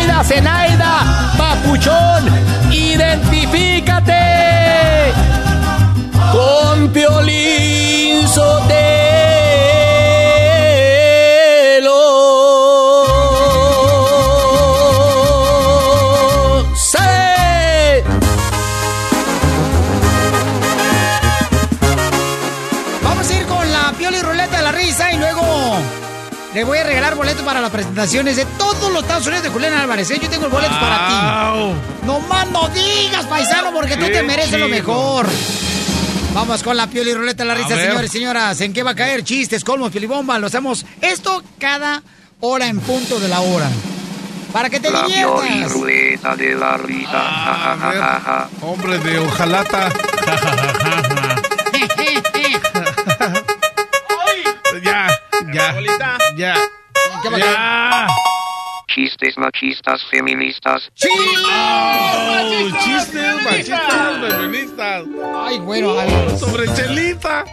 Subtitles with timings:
[0.00, 2.24] Zenaida, Zenaida, papuchón,
[2.70, 5.12] identifícate
[6.32, 8.26] con Piolín.
[27.80, 30.10] Presentaciones de todos los Estados Unidos de Julián Álvarez.
[30.10, 30.18] ¿eh?
[30.20, 31.14] Yo tengo el boleto para ti.
[32.04, 35.26] No más no digas, paisano, porque tú te mereces lo mejor.
[36.34, 38.60] Vamos con la Pioli Ruleta de la Risa, señores y señoras.
[38.60, 39.24] ¿En qué va a caer?
[39.24, 40.38] Chistes, colmos, piolibomba.
[40.38, 42.02] Lo hacemos esto cada
[42.40, 43.70] hora en punto de la hora.
[44.52, 45.72] Para que te La Pioli diviertas.
[45.72, 47.12] Ruleta de la Risa.
[47.12, 48.48] Ja, ja, ja.
[48.60, 49.90] Hombre de ojalata.
[54.84, 55.08] ya,
[55.52, 55.74] ya.
[56.36, 56.54] Ya.
[57.22, 58.06] Ya.
[58.88, 60.90] Chistes machistas feministas.
[61.04, 65.04] Oh, chistes machistas feministas.
[65.36, 66.38] Ay, bueno, a ver.
[66.38, 67.44] Sobre Chelita.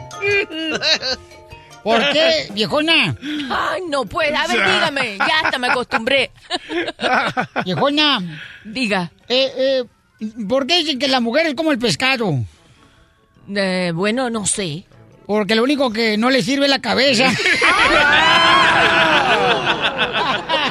[1.83, 3.15] ¿Por qué, viejona?
[3.49, 4.35] Ay, no puede.
[4.35, 5.17] A ver, dígame.
[5.17, 6.31] Ya hasta me acostumbré.
[7.65, 8.41] Viejona.
[8.63, 9.11] Diga.
[9.29, 9.83] Eh, eh,
[10.47, 12.33] ¿Por qué dicen que la mujer es como el pescado?
[13.55, 14.85] Eh, bueno, no sé.
[15.27, 17.25] Porque lo único que no le sirve es la cabeza.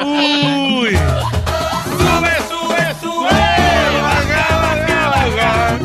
[0.03, 0.97] Uy.
[1.99, 3.29] Sube, sube, sube.
[4.01, 5.79] Baja, baja, baja.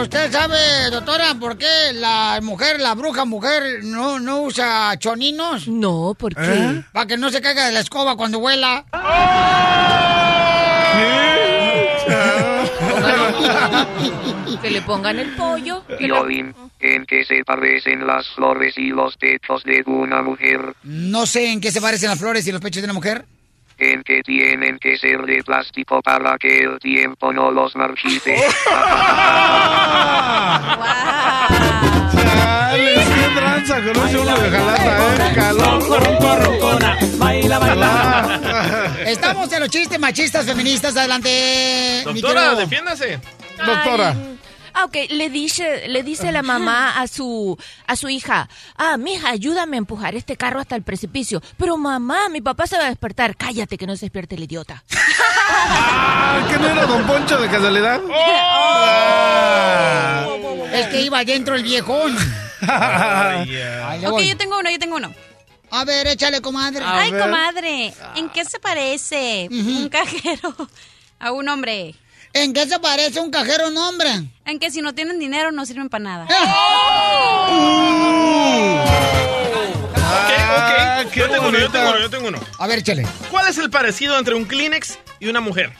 [0.00, 0.56] ¿Usted sabe,
[0.90, 5.68] doctora, por qué la mujer, la bruja mujer, no, no usa choninos?
[5.68, 6.54] No, ¿por qué?
[6.54, 6.82] ¿Eh?
[6.92, 8.86] Para que no se caiga de la escoba cuando vuela.
[14.62, 15.82] Que le pongan el pollo.
[16.80, 20.74] ¿en qué se parecen las flores y los pechos de una mujer?
[20.82, 23.24] No sé en qué se parecen las flores y los pechos de una mujer.
[23.76, 28.36] En que tienen que ser de plástico para que el tiempo no los marchite.
[31.43, 31.43] Qué
[33.94, 35.34] tranza conoce uno de eh.
[35.34, 35.84] Calor.
[37.82, 38.96] Ah.
[39.06, 40.96] Estamos en los chistes machistas feministas.
[40.96, 42.02] Adelante.
[42.04, 43.20] Doctora, defiéndase.
[43.64, 44.14] Doctora.
[44.76, 47.56] Ah, ok, le dice, le dice la mamá a su,
[47.86, 51.40] a su hija, ah, mija, ayúdame a empujar este carro hasta el precipicio.
[51.56, 53.36] Pero mamá, mi papá se va a despertar.
[53.36, 54.82] Cállate que no se despierte el idiota.
[55.56, 58.00] Ah, ¿qué no era Don Poncho de casualidad?
[58.12, 59.54] Ah.
[60.72, 62.16] Es que iba adentro el viejón.
[63.88, 64.28] Ay, Ok, voy.
[64.28, 65.12] yo tengo uno, yo tengo uno.
[65.70, 66.84] A ver, échale, comadre.
[66.86, 70.54] Ay, comadre, ¿en qué se parece un cajero
[71.18, 71.94] a un hombre?
[72.32, 74.10] ¿En qué se parece un cajero a un hombre?
[74.44, 76.26] En que si no tienen dinero no sirven para nada.
[79.96, 81.12] Ah, Ok, ok.
[81.12, 82.38] qué Yo tengo uno, yo tengo uno, yo tengo uno.
[82.58, 83.06] A ver, échale.
[83.30, 85.72] ¿Cuál es el parecido entre un Kleenex y una mujer?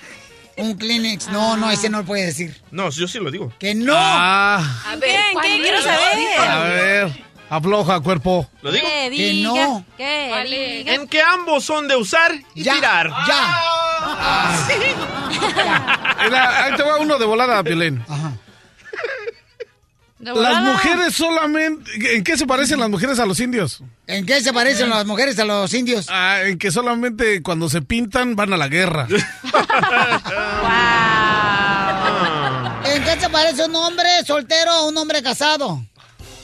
[0.57, 1.29] Un Kleenex.
[1.29, 2.61] No, no, ese no lo puede decir.
[2.71, 3.53] No, yo sí lo digo.
[3.59, 3.95] Que no.
[3.97, 5.19] Ah, A ¿Qué?
[5.43, 5.61] ¿Qué?
[5.63, 6.41] Quiero saber.
[6.41, 7.25] a ver.
[7.51, 8.49] Afloja, cuerpo.
[8.63, 8.87] ¿Lo digo?
[8.87, 9.85] Que Que diga, no.
[9.97, 10.95] que diga.
[10.95, 13.11] En que ambos son de usar y Ya, tirar.
[13.29, 14.65] ya.
[16.25, 18.03] Mira, ahí te va uno de volada, Piolín.
[18.09, 18.33] Ajá.
[20.25, 22.17] Las mujeres solamente...
[22.17, 23.83] ¿En qué se parecen las mujeres a los indios?
[24.07, 26.07] ¿En qué se parecen las mujeres a los indios?
[26.09, 29.07] Ah, en que solamente cuando se pintan van a la guerra.
[32.85, 35.85] ¿En qué se parece un hombre soltero a un hombre casado?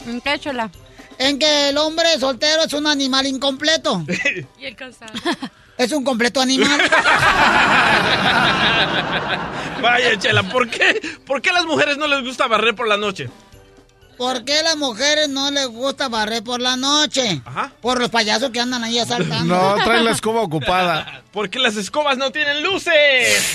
[0.06, 0.70] ¿En qué, chola?
[1.18, 4.04] En que el hombre soltero es un animal incompleto.
[4.58, 5.12] Y el casado.
[5.78, 6.78] Es un completo animal.
[9.80, 12.98] Vaya, Chela, ¿por qué, ¿por qué a las mujeres no les gusta barrer por la
[12.98, 13.30] noche?
[14.20, 17.40] ¿Por qué a las mujeres no les gusta barrer por la noche?
[17.42, 17.72] Ajá.
[17.80, 19.56] Por los payasos que andan ahí asaltando.
[19.56, 21.22] No, trae la escoba ocupada.
[21.32, 23.54] Porque las escobas no tienen luces.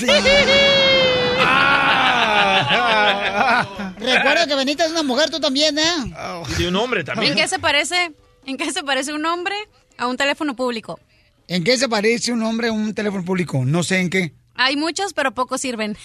[4.00, 6.12] Recuerda que Benita es una mujer, tú también, ¿eh?
[6.58, 7.36] Y de un hombre ¿En también.
[7.36, 8.10] qué se parece?
[8.44, 9.54] ¿En qué se parece un hombre
[9.96, 10.98] a un teléfono público?
[11.46, 13.64] ¿En qué se parece un hombre a un teléfono público?
[13.64, 14.34] No sé en qué.
[14.56, 15.96] Hay muchos, pero pocos sirven.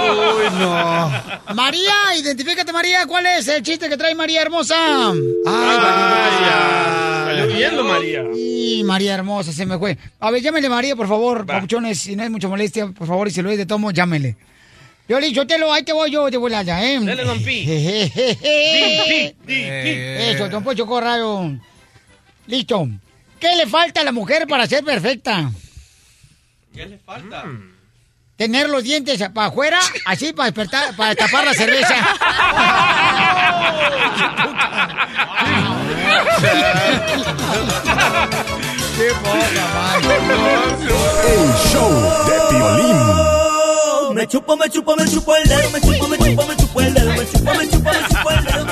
[0.00, 1.10] Uy, no.
[1.54, 3.06] María, identifícate, María.
[3.06, 5.12] ¿Cuál es el chiste que trae María hermosa?
[5.44, 7.24] Vaya.
[7.26, 8.24] Salió huyendo, María.
[8.34, 9.96] Y María hermosa, se me fue.
[10.18, 12.00] A ver, llámele María, por favor, papuchones.
[12.00, 14.36] Si no es mucha molestia, por favor, y si lo es de tomo, llámele.
[15.08, 17.00] Yo le dicho, te lo, ahí te voy yo, te voy allá, ¿eh?
[17.02, 17.66] Dale, don Pi.
[17.66, 17.74] Di,
[18.24, 19.64] di, pi.
[19.74, 21.50] Eso, don Pocho Corrado.
[22.46, 22.88] Listo.
[23.40, 25.50] ¿Qué le falta a la mujer para ser perfecta?
[26.72, 27.44] ¿Qué le falta?
[28.40, 31.94] Tener los dientes para afuera, así para despertar, para tapar la cerveza.
[38.96, 40.16] ¡Qué poca madre!
[41.28, 41.92] El show
[42.24, 42.96] de violín.
[44.14, 46.94] Me chupo, me chupo, me chupo el dedo, me chupo, me chupo, me chupo el
[46.94, 48.64] dedo, me chupo, me chupo, me chupo el dedo,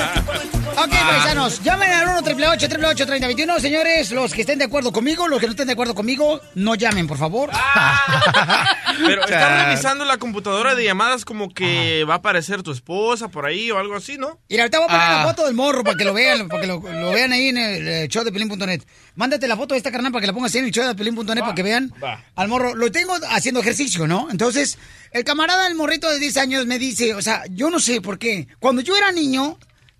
[1.09, 5.45] paisanos, llamen al 1 888 3021 Señores, los que estén de acuerdo conmigo, los que
[5.47, 7.49] no estén de acuerdo conmigo, no llamen, por favor.
[9.05, 13.45] Pero están revisando la computadora de llamadas como que va a aparecer tu esposa por
[13.45, 14.39] ahí o algo así, ¿no?
[14.47, 15.17] Y ahorita voy a poner Ah.
[15.21, 17.57] la foto del morro para que lo vean, para que lo, lo vean ahí en
[17.57, 18.81] el show de pelín.net.
[19.15, 20.95] Mándate la foto de esta carnal para que la pongas ahí en el show de
[20.95, 22.23] pelín.net para que vean va.
[22.35, 22.75] al morro.
[22.75, 24.27] Lo tengo haciendo ejercicio, ¿no?
[24.31, 24.77] Entonces,
[25.11, 28.19] el camarada del morrito de 10 años me dice, o sea, yo no sé por
[28.19, 28.47] qué.
[28.59, 29.57] Cuando yo era niño,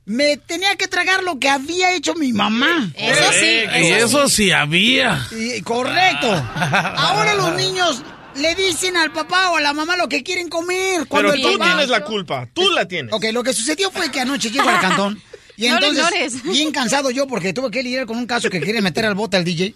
[0.10, 2.92] me tenía que tragar lo que había hecho mi mamá.
[2.96, 5.24] Eso sí, Y eso sí había.
[5.32, 6.32] Y- correcto.
[6.56, 8.02] Ahora los niños
[8.36, 11.06] le dicen al papá o a la mamá lo que quieren comer.
[11.08, 13.14] Cuando Pero el tú papá- tienes la culpa, tú la tienes.
[13.14, 15.22] Ok, lo que sucedió fue que anoche llego al cantón.
[15.58, 16.44] Y No entonces, ignores.
[16.44, 19.38] bien cansado yo porque tuve que lidiar con un caso que quiere meter al bote
[19.38, 19.76] al DJ.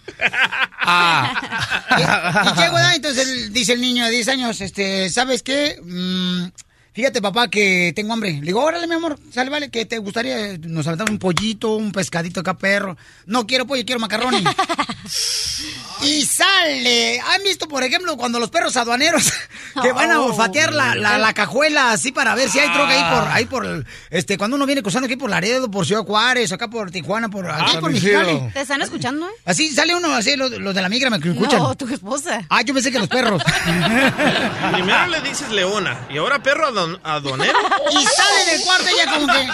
[0.85, 1.95] Ah.
[1.95, 2.95] Y llego, ¿verdad?
[2.95, 5.77] entonces el- dice el niño de 10 años, este, ¿sabes qué?
[5.83, 6.45] Mm,
[6.94, 8.31] fíjate, papá, que tengo hambre.
[8.34, 11.92] Le digo, órale, mi amor, sale, vale, que te gustaría, nos aventamos un pollito, un
[11.92, 12.98] pescadito acá, perro.
[13.25, 14.44] No quiero pollo, quiero macarrones.
[16.01, 17.19] y sale.
[17.19, 19.31] ¿Han visto, por ejemplo, cuando los perros aduaneros
[19.81, 20.25] que van a Oh.
[20.28, 23.86] olfatear la, la, la cajuela así para ver si hay droga ahí por, ahí por,
[24.10, 27.50] este, cuando uno viene cruzando aquí por Laredo, por Ciudad Juárez, acá por Tijuana, por
[27.50, 28.40] aquí Ah, por mi Mexicali?
[28.54, 29.31] ¿Te están escuchando, eh?
[29.45, 31.60] Así sale uno, así, los, los de la migra me escuchan.
[31.60, 32.45] No, tu esposa.
[32.50, 33.42] Ah, yo pensé que los perros.
[34.72, 37.59] Primero le dices leona y ahora perro adon- adonero.
[37.91, 39.50] y sale del cuarto ella como que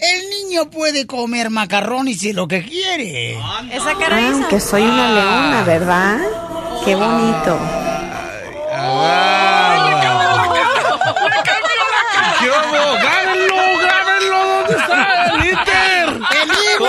[0.00, 3.38] el niño puede comer macarrones y lo que quiere.
[3.72, 4.48] Esa cara esa.
[4.48, 6.18] que soy una leona, ¿verdad?
[6.84, 7.58] Qué bonito.
[12.40, 13.78] ¡Grábenlo!
[13.80, 14.64] ¡Grábenlo!
[14.66, 16.08] ¿Dónde está el Inter?
[16.42, 16.86] ¡El hijo!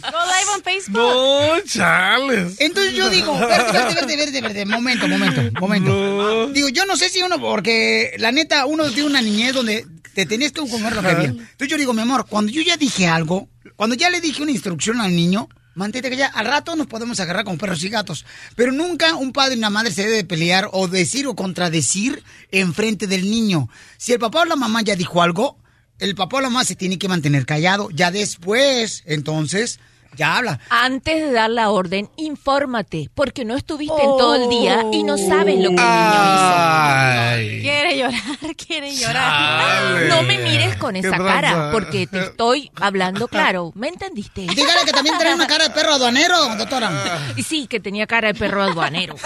[0.00, 0.96] Go live on Facebook.
[0.96, 2.56] No, chales.
[2.60, 6.48] Entonces yo digo, verde, verde, verde, verde, verde, momento, momento, momento.
[6.52, 10.26] Digo, yo no sé si uno, porque la neta, uno tiene una niñez donde te
[10.26, 11.28] tenías que comer lo que había.
[11.28, 14.50] Entonces yo digo, mi amor, cuando yo ya dije algo, cuando ya le dije una
[14.50, 18.24] instrucción al niño, mantente que ya al rato nos podemos agarrar como perros y gatos.
[18.56, 22.24] Pero nunca un padre y una madre se debe de pelear o decir o contradecir
[22.50, 23.68] en frente del niño.
[23.98, 25.58] Si el papá o la mamá ya dijo algo,
[25.98, 27.90] el papá o la mamá se tiene que mantener callado.
[27.90, 29.78] Ya después, entonces,
[30.16, 30.60] ya habla.
[30.70, 35.16] Antes de dar la orden, infórmate, porque no estuviste en todo el día y no
[35.16, 37.62] sabes lo que el niño Ay.
[37.62, 40.06] Quiere llorar, quiere llorar.
[40.06, 40.16] Hizo.
[40.16, 43.72] No me mires con esa cara, porque te estoy hablando claro.
[43.74, 44.42] ¿Me entendiste?
[44.42, 46.90] Dígale que también trae una cara de perro aduanero, doctora.
[47.36, 49.16] Y sí, que tenía cara de perro aduanero.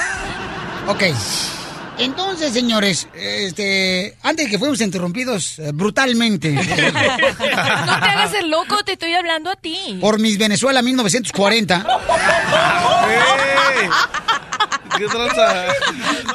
[0.89, 1.05] Ok.
[2.01, 8.83] Entonces, señores, este, antes de que fuimos interrumpidos eh, brutalmente No te hagas el loco,
[8.85, 9.99] te estoy hablando a ti.
[10.01, 11.77] por Miss Venezuela 1940,
[13.81, 13.89] ¡Ey!
[14.97, 15.67] ¿Qué tranza?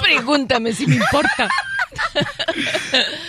[0.01, 1.47] Pregúntame si me importa.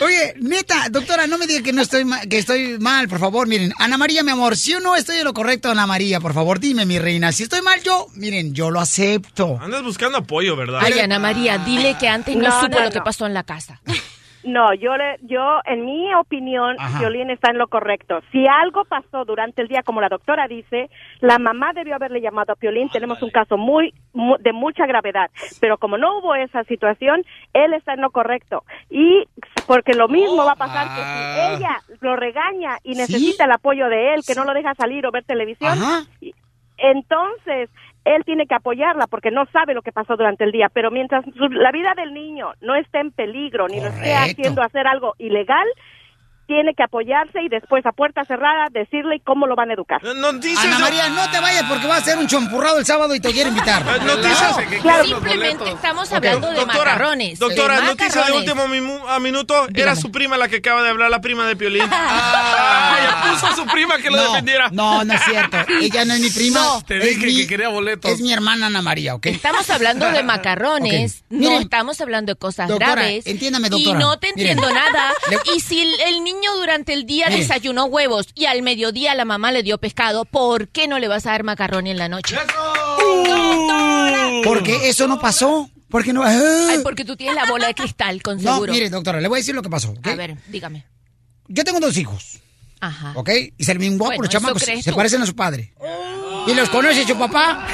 [0.01, 3.47] Oye, neta, doctora, no me diga que no estoy ma- que estoy mal, por favor,
[3.47, 3.73] miren.
[3.79, 6.59] Ana María, mi amor, si o no estoy en lo correcto, Ana María, por favor,
[6.61, 7.33] dime, mi reina.
[7.33, 9.59] Si estoy mal yo, miren, yo lo acepto.
[9.61, 10.81] Andas buscando apoyo, ¿verdad?
[10.83, 13.43] Ay, Ana María, dile que antes no, No, supo no, lo que pasó en la
[13.45, 13.81] casa.
[14.47, 17.01] No, yo le, yo, en mi opinión, Ajá.
[17.01, 18.21] Violín está en lo correcto.
[18.31, 20.89] Si algo pasó durante el día, como la doctora dice,
[21.21, 22.89] la mamá debió haberle llamado a Piolín.
[22.89, 25.31] Tenemos un caso muy, mu- de mucha gravedad.
[25.61, 28.63] Pero como no hubo esa situación, él está en lo correcto.
[28.89, 29.25] Y
[29.67, 33.89] porque lo mismo va a pasar que si ella lo regaña y necesita el apoyo
[33.89, 36.03] de él, que no lo deja salir o ver televisión, Ajá.
[36.79, 37.71] entonces
[38.07, 40.69] él tiene que apoyarla porque no sabe lo que pasó durante el día.
[40.73, 44.63] Pero mientras su- la vida del niño no esté en peligro ni lo esté haciendo
[44.63, 45.67] hacer algo ilegal,
[46.47, 50.01] tiene que apoyarse y después a puerta cerrada decirle cómo lo van a educar.
[50.07, 53.33] Ana María, no te vayas porque va a ser un chompurrado el sábado y te
[53.33, 53.83] quiero invitar.
[54.05, 54.57] Noticias.
[55.05, 57.39] Simplemente estamos hablando de Doctora, macarrones.
[57.39, 58.63] Doctora, de noticia de último
[59.09, 59.67] a minuto.
[59.75, 61.83] Era su prima la que acaba de hablar, la prima de Piolín.
[62.39, 64.69] Ah, ya puso a su prima que lo No, defendiera.
[64.71, 65.57] No, no es cierto.
[65.81, 66.61] Ella no es mi prima.
[66.61, 66.83] No.
[66.83, 68.11] Te es dije mi- que quería boletos.
[68.11, 69.27] Es mi hermana Ana María, ¿ok?
[69.27, 73.27] Estamos hablando de macarrones, no Miren, estamos hablando de cosas doctora, graves.
[73.27, 73.99] entiéndame, Y doctora.
[73.99, 74.59] no te Miren.
[74.59, 75.13] entiendo nada.
[75.55, 77.41] Y si el, el niño durante el día Miren.
[77.43, 81.27] desayunó huevos y al mediodía la mamá le dio pescado, ¿por qué no le vas
[81.27, 82.37] a dar macarrón en la noche?
[84.45, 85.69] Porque eso no pasó.
[85.89, 86.23] Porque no.
[86.25, 88.73] Ay, porque tú tienes la bola de cristal, con No, seguro.
[88.73, 89.91] mire, doctora, le voy a decir lo que pasó.
[89.91, 90.07] ¿ok?
[90.09, 90.85] A ver, dígame.
[91.49, 92.41] Yo tengo dos hijos,
[92.81, 93.13] Ajá.
[93.15, 93.31] ¿ok?
[93.57, 94.63] Y se guapos Bueno, los eso chamacos.
[94.63, 94.97] Se tú.
[94.97, 95.73] parecen a su padre.
[96.49, 97.67] ¿Y los conoce su papá?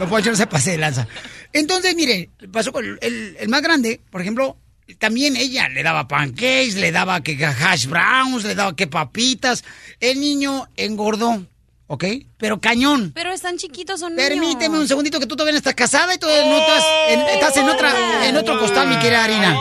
[0.00, 1.06] No Poncho no se pase de lanza.
[1.52, 4.56] Entonces, mire, pasó con el, el- el más grande, por ejemplo,
[4.94, 9.64] también ella le daba pancakes, le daba que hash browns, le daba que papitas.
[10.00, 11.44] El niño engordó,
[11.88, 12.04] ¿ok?
[12.38, 13.12] Pero cañón.
[13.14, 14.28] Pero están chiquitos, son niños.
[14.28, 17.56] Permíteme un segundito que tú todavía no estás casada y todavía no estás en, estás
[17.56, 19.58] en otra en otro costal, mi querida Harina.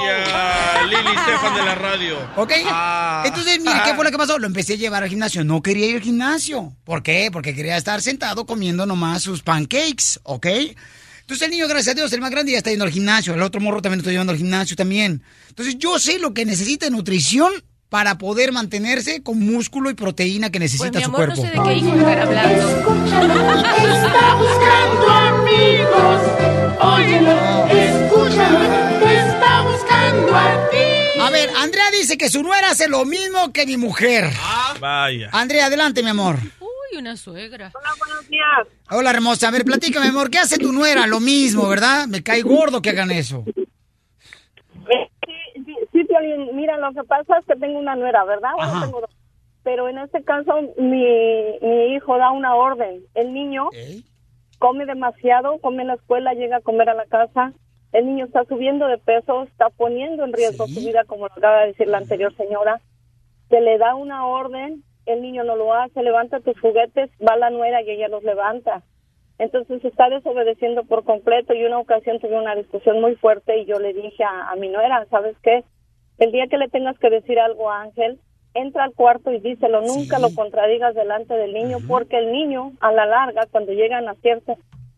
[0.85, 2.17] Lili Stefan de la radio.
[2.35, 2.51] ¿Ok?
[2.67, 3.23] Ah.
[3.25, 4.37] Entonces, mire, ¿qué fue lo que pasó?
[4.37, 5.43] Lo empecé a llevar al gimnasio.
[5.43, 6.73] No quería ir al gimnasio.
[6.83, 7.29] ¿Por qué?
[7.31, 10.47] Porque quería estar sentado comiendo nomás sus pancakes, ¿ok?
[11.25, 13.33] Entonces el niño, gracias a Dios, el más grande ya está yendo al gimnasio.
[13.33, 15.23] El otro morro también lo estoy llevando al gimnasio también.
[15.49, 17.51] Entonces yo sé lo que necesita de nutrición
[17.89, 21.41] para poder mantenerse con músculo y proteína que Pues necesita mi su amor, no cuerpo.
[21.53, 22.69] sé de qué hijo estar hablando.
[24.05, 26.21] Está buscando amigos.
[26.79, 28.59] Óyelo, escúchalo.
[29.09, 31.19] Está buscando a ti.
[31.21, 34.31] A ver, Andrea dice que su nuera hace lo mismo que mi mujer.
[34.79, 35.29] Vaya.
[35.31, 36.37] Andrea, adelante, mi amor.
[36.97, 37.71] Una suegra.
[37.75, 38.67] Hola, buenos días.
[38.89, 39.49] Hola, hermosa.
[39.49, 40.29] A ver, platícame, amor.
[40.29, 41.05] ¿Qué hace tu nuera?
[41.07, 42.07] Lo mismo, ¿verdad?
[42.07, 43.43] Me cae gordo que hagan eso.
[43.45, 43.53] Sí,
[45.65, 46.07] sí, sí,
[46.53, 48.51] mira, lo que pasa es que tengo una nuera, ¿verdad?
[48.55, 48.85] Bueno, Ajá.
[48.85, 49.09] tengo dos.
[49.63, 51.03] Pero en este caso, mi,
[51.61, 53.01] mi hijo da una orden.
[53.13, 53.69] El niño
[54.59, 57.51] come demasiado, come en la escuela, llega a comer a la casa.
[57.91, 61.61] El niño está subiendo de peso, está poniendo en riesgo su vida, como lo acaba
[61.61, 62.79] de decir la anterior señora.
[63.49, 67.49] Se le da una orden, el niño no lo hace, levanta tus juguetes, va la
[67.49, 68.83] nuera y ella los levanta.
[69.37, 73.79] Entonces está desobedeciendo por completo y una ocasión tuve una discusión muy fuerte y yo
[73.79, 75.63] le dije a, a mi nuera, ¿sabes qué?
[76.17, 78.19] El día que le tengas que decir algo a Ángel,
[78.53, 82.91] entra al cuarto y díselo, nunca lo contradigas delante del niño porque el niño a
[82.91, 84.55] la larga cuando llegan a cierta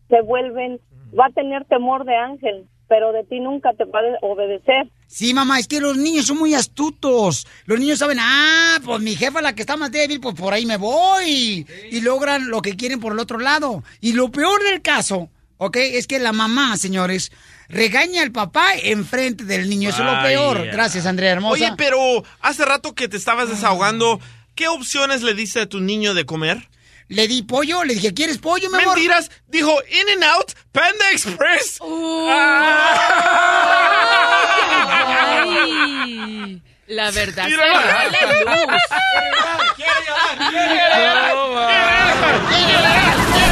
[0.08, 0.80] se vuelven,
[1.18, 4.88] va a tener temor de Ángel, pero de ti nunca te va a obedecer.
[5.10, 7.46] Sí, mamá, es que los niños son muy astutos.
[7.64, 10.66] Los niños saben, ah, pues mi jefa la que está más débil, pues por ahí
[10.66, 11.66] me voy.
[11.90, 13.82] Y logran lo que quieren por el otro lado.
[14.02, 15.76] Y lo peor del caso, ¿ok?
[15.78, 17.32] Es que la mamá, señores,
[17.70, 19.88] regaña al papá enfrente del niño.
[19.88, 20.66] Eso es lo peor.
[20.66, 21.54] Gracias, Andrea Hermosa.
[21.54, 21.98] Oye, pero
[22.40, 24.20] hace rato que te estabas desahogando,
[24.54, 26.68] ¿qué opciones le diste a tu niño de comer?
[27.08, 28.94] Le di pollo, le dije, ¿quieres pollo, mi amor?
[28.94, 31.80] Mentiras, dijo In and Out, Panda Express.
[35.80, 37.64] Ay, la verdad Mira.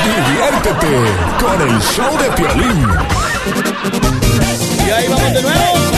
[0.04, 0.92] Diviértete
[1.40, 2.88] con el show de Piolín.
[4.86, 5.95] Y ahí vamos de nuevo.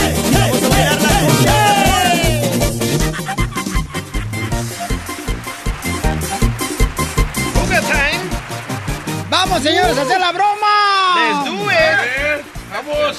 [9.68, 11.14] Señores, a hacer la broma!
[11.16, 12.44] Let's do it.
[12.70, 13.18] Vamos.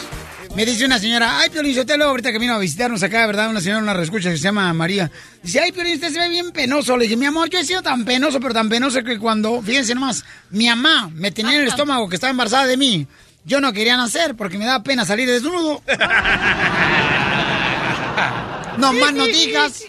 [0.55, 3.49] Me dice una señora, ay, Piolín Sotelo, ahorita que vino a visitarnos acá, ¿verdad?
[3.49, 5.11] Una señora, una reescucha que se llama María.
[5.43, 6.97] Dice, ay, Piolín, usted se ve bien penoso.
[6.97, 9.93] Le dije, mi amor, yo he sido tan penoso, pero tan penoso que cuando, fíjense
[9.93, 13.05] nomás, mi mamá me tenía en el estómago que estaba embarazada de mí.
[13.45, 15.83] Yo no quería nacer porque me daba pena salir desnudo.
[18.77, 19.83] no más no digas.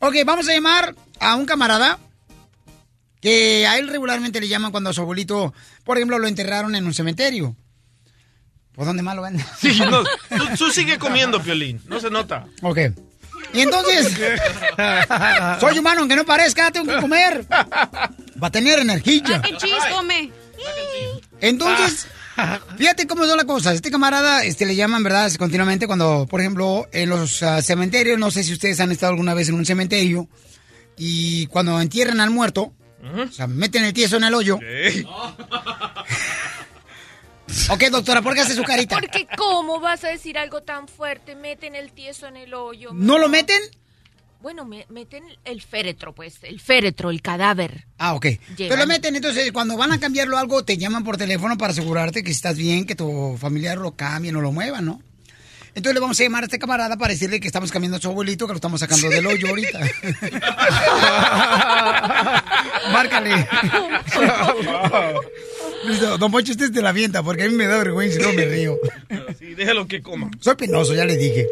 [0.00, 2.00] Ok, vamos a llamar a un camarada
[3.20, 5.52] que a él regularmente le llaman cuando a su abuelito,
[5.90, 7.56] por ejemplo, lo enterraron en un cementerio.
[8.76, 9.44] ¿Por dónde más lo ven?
[9.58, 11.82] Sí, no, tú, tú sigue comiendo, Piolín.
[11.88, 12.46] No se nota.
[12.62, 12.78] Ok.
[13.52, 14.16] Y entonces,
[15.58, 17.44] soy humano, aunque no parezca, tengo que comer.
[17.50, 19.42] Va a tener energía.
[19.42, 20.30] ¡Qué chis come!
[21.40, 22.06] Entonces,
[22.78, 23.74] Fíjate cómo son las cosas.
[23.74, 25.32] Este camarada este, le llaman, ¿verdad?
[25.34, 29.34] Continuamente cuando, por ejemplo, en los ah, cementerios, no sé si ustedes han estado alguna
[29.34, 30.28] vez en un cementerio,
[30.96, 34.56] y cuando entierran al muerto, o sea, meten el tieso en el hoyo.
[37.70, 38.98] ok, doctora, ¿por qué hace su carita?
[38.98, 41.34] Porque ¿cómo vas a decir algo tan fuerte?
[41.34, 42.90] Meten el tieso en el hoyo.
[42.92, 43.60] ¿No lo meten?
[44.42, 47.84] Bueno, me- meten el féretro, pues, el féretro, el cadáver.
[47.98, 48.26] Ah, ok.
[48.56, 52.24] Pero lo meten, entonces, cuando van a cambiarlo algo, te llaman por teléfono para asegurarte
[52.24, 55.02] que estás bien, que tu familiar lo cambie, no lo mueva, ¿no?
[55.74, 58.08] Entonces le vamos a llamar a este camarada para decirle que estamos cambiando a su
[58.08, 59.78] abuelito, que lo estamos sacando del hoyo ahorita.
[62.92, 63.30] Márcale.
[65.86, 68.32] Listo, don Poncho, usted te la avienta, porque a mí me da vergüenza y no
[68.32, 68.76] me río.
[69.38, 70.30] Sí, déjalo que coma.
[70.40, 71.46] Soy penoso, ya le dije.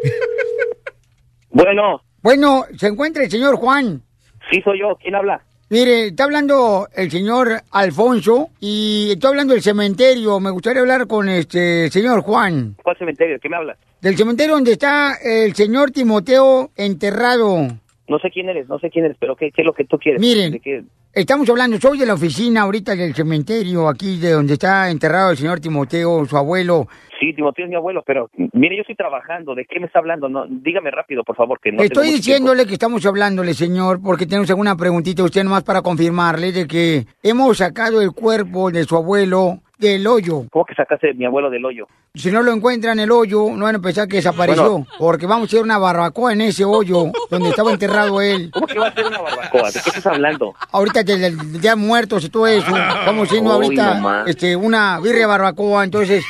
[1.49, 2.01] Bueno.
[2.21, 4.03] Bueno, ¿se encuentra el señor Juan?
[4.51, 4.97] Sí, soy yo.
[5.01, 5.41] ¿Quién habla?
[5.69, 10.39] Mire, está hablando el señor Alfonso y está hablando del cementerio.
[10.39, 12.75] Me gustaría hablar con este el señor Juan.
[12.83, 13.39] ¿Cuál cementerio?
[13.39, 13.77] ¿Qué me hablas?
[14.01, 17.67] Del cementerio donde está el señor Timoteo enterrado.
[18.07, 19.99] No sé quién eres, no sé quién eres, pero ¿qué, qué es lo que tú
[19.99, 20.19] quieres?
[20.19, 20.53] Miren.
[20.53, 20.83] ¿De qué?
[21.11, 25.37] Estamos hablando, soy de la oficina ahorita del cementerio, aquí de donde está enterrado el
[25.37, 26.87] señor Timoteo, su abuelo.
[27.19, 29.55] Sí, Timoteo es mi abuelo, pero mire, yo estoy trabajando.
[29.55, 30.29] ¿De qué me está hablando?
[30.29, 34.51] No, dígame rápido, por favor, que no Estoy diciéndole que estamos hablándole, señor, porque tenemos
[34.51, 39.61] alguna preguntita usted nomás para confirmarle de que hemos sacado el cuerpo de su abuelo
[39.79, 40.43] del hoyo.
[40.51, 41.87] ¿Cómo que sacaste a mi abuelo del hoyo?
[42.13, 44.87] Si no lo encuentran en el hoyo, no van a pensar que desapareció, Bueno.
[44.99, 48.49] porque vamos a hacer una barbacoa en ese hoyo donde estaba enterrado él.
[48.51, 49.71] ¿Cómo que va a ser una barbacoa?
[49.71, 50.53] ¿De qué estás hablando?
[50.71, 54.27] Ahorita del día muertos y todo eso, estamos haciendo ahorita no más.
[54.27, 56.25] este, una birria barbacoa, entonces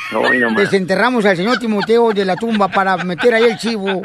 [0.55, 4.01] desenterramos al señor Timoteo de la tumba para meter ahí el chivo.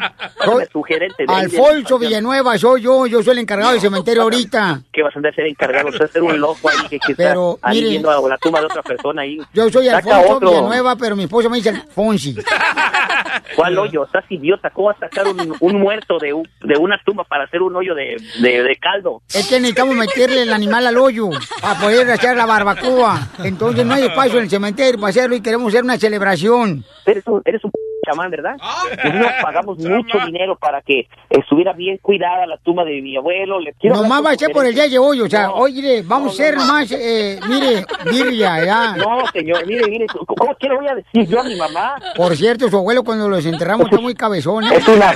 [1.27, 4.81] Alfonso Villanueva, soy yo, yo soy el encargado del cementerio ahorita.
[4.91, 5.91] ¿Qué vas a andar a ser encargado?
[5.91, 8.37] Vas a ser un loco ahí que, que Pero, está ahí mire- viendo a la
[8.37, 9.34] tumba de otra persona ahí.
[9.53, 10.49] Yo soy Saca Alfonso otro.
[10.49, 12.35] Villanueva, pero mi esposa me dice Alfonsi.
[13.55, 14.05] ¿Cuál hoyo?
[14.05, 14.69] Estás idiota.
[14.69, 17.75] ¿Cómo vas a sacar un, un muerto de, un- de una tumba para hacer un
[17.75, 19.21] hoyo de, de, de caldo?
[19.33, 21.29] Es que necesitamos meterle el animal al hoyo
[21.61, 23.29] para poder hacer la barbacoa.
[23.43, 26.83] Entonces no hay espacio en el cementerio para hacerlo y queremos hacer una celebración.
[27.05, 27.71] Eres un, eres un
[28.05, 28.55] chamán, ¿verdad?
[29.03, 33.59] Nosotros pagamos mucho dinero para que estuviera bien cuidada la tumba de mi abuelo.
[33.59, 35.55] Le quiero Nomás va a ser por el día de hoy, o sea, No.
[35.55, 38.95] oye, vamos a hacer más, eh, mire, birria, ya.
[38.95, 41.95] No, señor, mire, mire, ¿cómo qué le voy a decir yo a mi mamá?
[42.15, 44.63] Por cierto, su abuelo cuando los enterramos está muy cabezón.
[44.65, 44.75] ¿eh?
[44.77, 45.13] Es una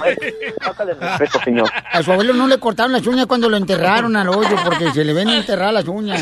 [0.62, 1.70] falta de respeto, señor.
[1.92, 5.04] A su abuelo no le cortaron las uñas cuando lo enterraron al hoyo porque se
[5.04, 6.22] le ven enterrar las uñas.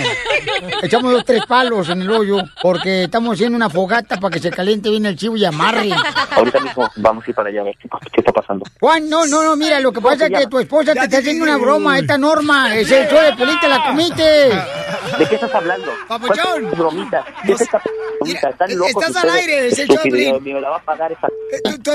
[0.84, 4.50] Echamos dos, tres palos en el hoyo porque estamos haciendo una fogata para que se
[4.50, 5.90] caliente bien el chivo y amarre.
[6.36, 8.66] Ahorita mismo vamos a ir para allá a ver qué, qué está pasando.
[8.80, 11.44] Juan, no, no, no, mira, lo que pasa es que tu esposa te está haciendo
[11.44, 14.24] una broma, esta norma, es el show de Pelín, te la comiste.
[14.24, 15.92] ¿De qué estás hablando?
[16.08, 16.64] Papuchón.
[16.64, 17.26] ¿Cuál bromita?
[17.46, 17.82] ¿Qué es esta
[18.20, 18.50] bromita?
[18.50, 21.28] Están locos estás al aire, es el show de la va a pagar esa...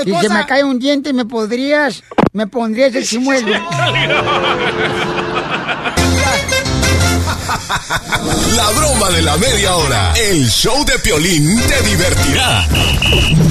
[0.03, 3.47] Si se me cae un diente, ¿me podrías, me pondrías el chimuelo?
[8.55, 10.13] La broma de la media hora.
[10.15, 12.65] El show de Piolín te divertirá.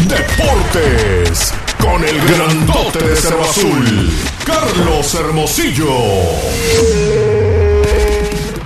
[0.09, 1.53] Deportes.
[1.79, 4.11] Con el grandote de Cerro Azul.
[4.45, 5.89] Carlos Hermosillo.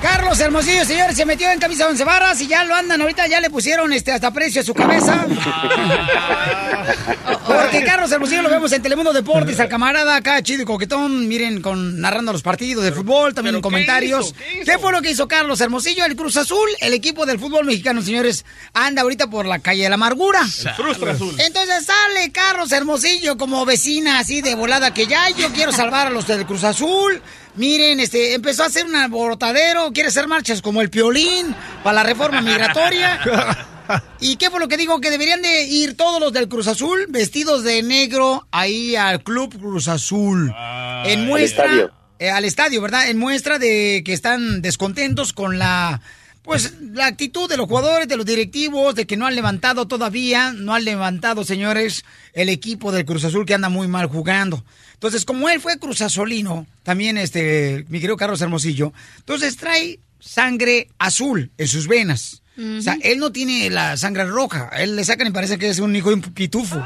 [0.01, 3.41] Carlos Hermosillo, señores, se metió en camisa once varas y ya lo andan ahorita, ya
[3.41, 5.27] le pusieron este hasta precio a su cabeza.
[7.85, 12.01] Carlos Hermosillo lo vemos en Telemundo Deportes, al camarada acá, chido y coquetón, miren, con
[12.01, 14.35] narrando los partidos de fútbol, también en comentarios.
[14.65, 16.05] ¿Qué, fue lo que hizo Carlos Hermosillo?
[16.05, 19.89] El Cruz Azul, el equipo del fútbol mexicano, señores, anda ahorita por la calle de
[19.89, 20.41] la amargura.
[20.77, 21.35] frustra Azul.
[21.39, 26.11] Entonces sale Carlos Hermosillo como vecina así de volada que ya yo quiero salvar a
[26.11, 27.21] los del Cruz Azul.
[27.57, 32.03] Miren, este, empezó a hacer un alborotadero, quiere hacer marchas como el Piolín para la
[32.03, 33.67] reforma migratoria.
[34.21, 35.01] ¿Y qué fue lo que digo?
[35.01, 39.59] Que deberían de ir todos los del Cruz Azul vestidos de negro ahí al Club
[39.59, 40.49] Cruz Azul.
[40.49, 41.65] en Al muestra...
[41.65, 41.93] estadio.
[42.19, 43.09] eh, al estadio, ¿verdad?
[43.11, 46.01] En muestra de que están descontentos con la...
[46.43, 50.53] Pues la actitud de los jugadores, de los directivos, de que no han levantado todavía,
[50.53, 54.65] no han levantado, señores, el equipo del Cruz Azul que anda muy mal jugando.
[54.95, 60.87] Entonces, como él fue Cruz Azulino, también este, mi querido Carlos Hermosillo, entonces trae sangre
[60.99, 62.43] azul en sus venas.
[62.59, 64.71] O sea, él no tiene la sangre roja.
[64.73, 66.77] A él le sacan y parece que es un hijo de un pitufo.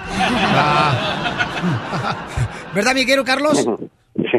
[2.74, 3.64] ¿Verdad, mi querido Carlos?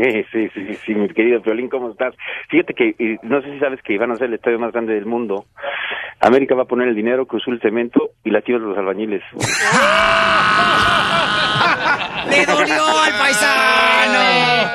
[0.02, 2.16] Sí, sí, sí, sí, mi querido Piolín, ¿cómo estás?
[2.50, 4.94] Fíjate que, eh, no sé si sabes que van a ser el estadio más grande
[4.94, 5.46] del mundo.
[6.20, 9.22] América va a poner el dinero, Cruzul el cemento y la Chivas los albañiles.
[12.30, 14.72] ¡Le dolió al paisano!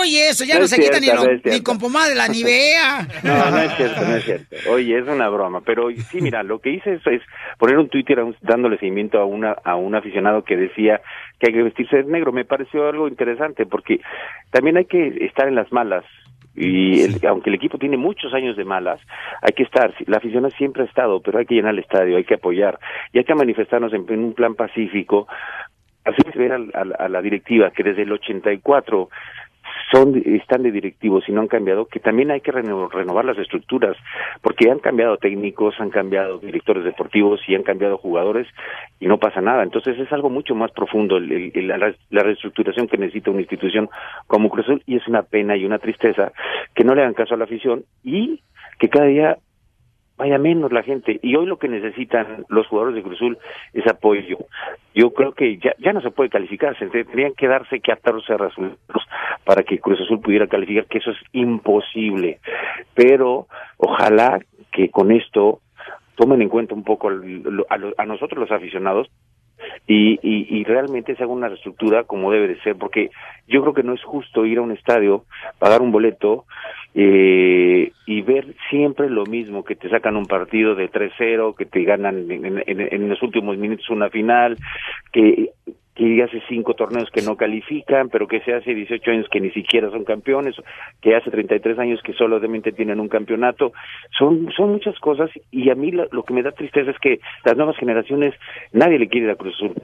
[0.00, 2.28] Oye, eso ya No no, es se quita ni, no ni con pomada de la
[2.28, 3.06] Nivea.
[3.22, 4.56] No, no es cierto, no es cierto.
[4.70, 7.22] Oye, es una broma, pero sí, mira, lo que hice es, es
[7.58, 11.00] poner un Twitter a un- dándole seguimiento a una a un aficionado que decía
[11.42, 12.30] que hay que vestirse de negro.
[12.32, 14.00] Me pareció algo interesante porque
[14.50, 16.04] también hay que estar en las malas.
[16.54, 19.00] Y el- aunque el equipo tiene muchos años de malas,
[19.40, 19.92] hay que estar.
[20.06, 22.78] La afición siempre ha estado, pero hay que llenar el estadio, hay que apoyar
[23.12, 25.26] y hay que manifestarnos en, en un plan pacífico.
[26.04, 29.08] Así ver al- al- a la directiva que desde el 84
[29.92, 33.38] son están de directivos y no han cambiado, que también hay que reno- renovar las
[33.38, 33.96] estructuras,
[34.40, 38.46] porque han cambiado técnicos, han cambiado directores deportivos y han cambiado jugadores
[39.00, 39.62] y no pasa nada.
[39.62, 41.52] Entonces es algo mucho más profundo el-
[42.10, 43.88] la reestructuración que necesita una institución
[44.26, 46.32] como Cruz Azul y es una pena y una tristeza
[46.74, 48.40] que no le hagan caso a la afición y
[48.78, 49.36] que cada día
[50.16, 51.18] vaya menos la gente.
[51.22, 53.38] Y hoy lo que necesitan los jugadores de Cruz Azul
[53.72, 54.38] es apoyo.
[54.94, 59.02] Yo creo que ya, no se puede calificar, se tendrían que darse 14 resultados
[59.44, 62.40] para que Cruz Azul pudiera calificar, que eso es imposible.
[62.94, 63.46] Pero
[63.76, 65.60] ojalá que con esto
[66.14, 67.14] tomen en cuenta un poco a,
[67.96, 69.10] a nosotros los aficionados
[69.86, 73.10] y, y, y realmente se haga una reestructura como debe de ser, porque
[73.48, 75.24] yo creo que no es justo ir a un estadio,
[75.58, 76.44] pagar un boleto
[76.94, 81.82] eh, y ver siempre lo mismo, que te sacan un partido de 3-0, que te
[81.84, 84.56] ganan en, en- en- los últimos minutos una final,
[85.12, 85.50] que
[85.94, 89.50] que hace cinco torneos que no califican, pero que se hace 18 años que ni
[89.50, 90.56] siquiera son campeones,
[91.00, 93.72] que hace 33 años que solamente tienen un campeonato.
[94.18, 97.20] Son, son muchas cosas y a mí lo, lo que me da tristeza es que
[97.44, 98.34] las nuevas generaciones,
[98.72, 99.74] nadie le quiere ir a Cruz Azul.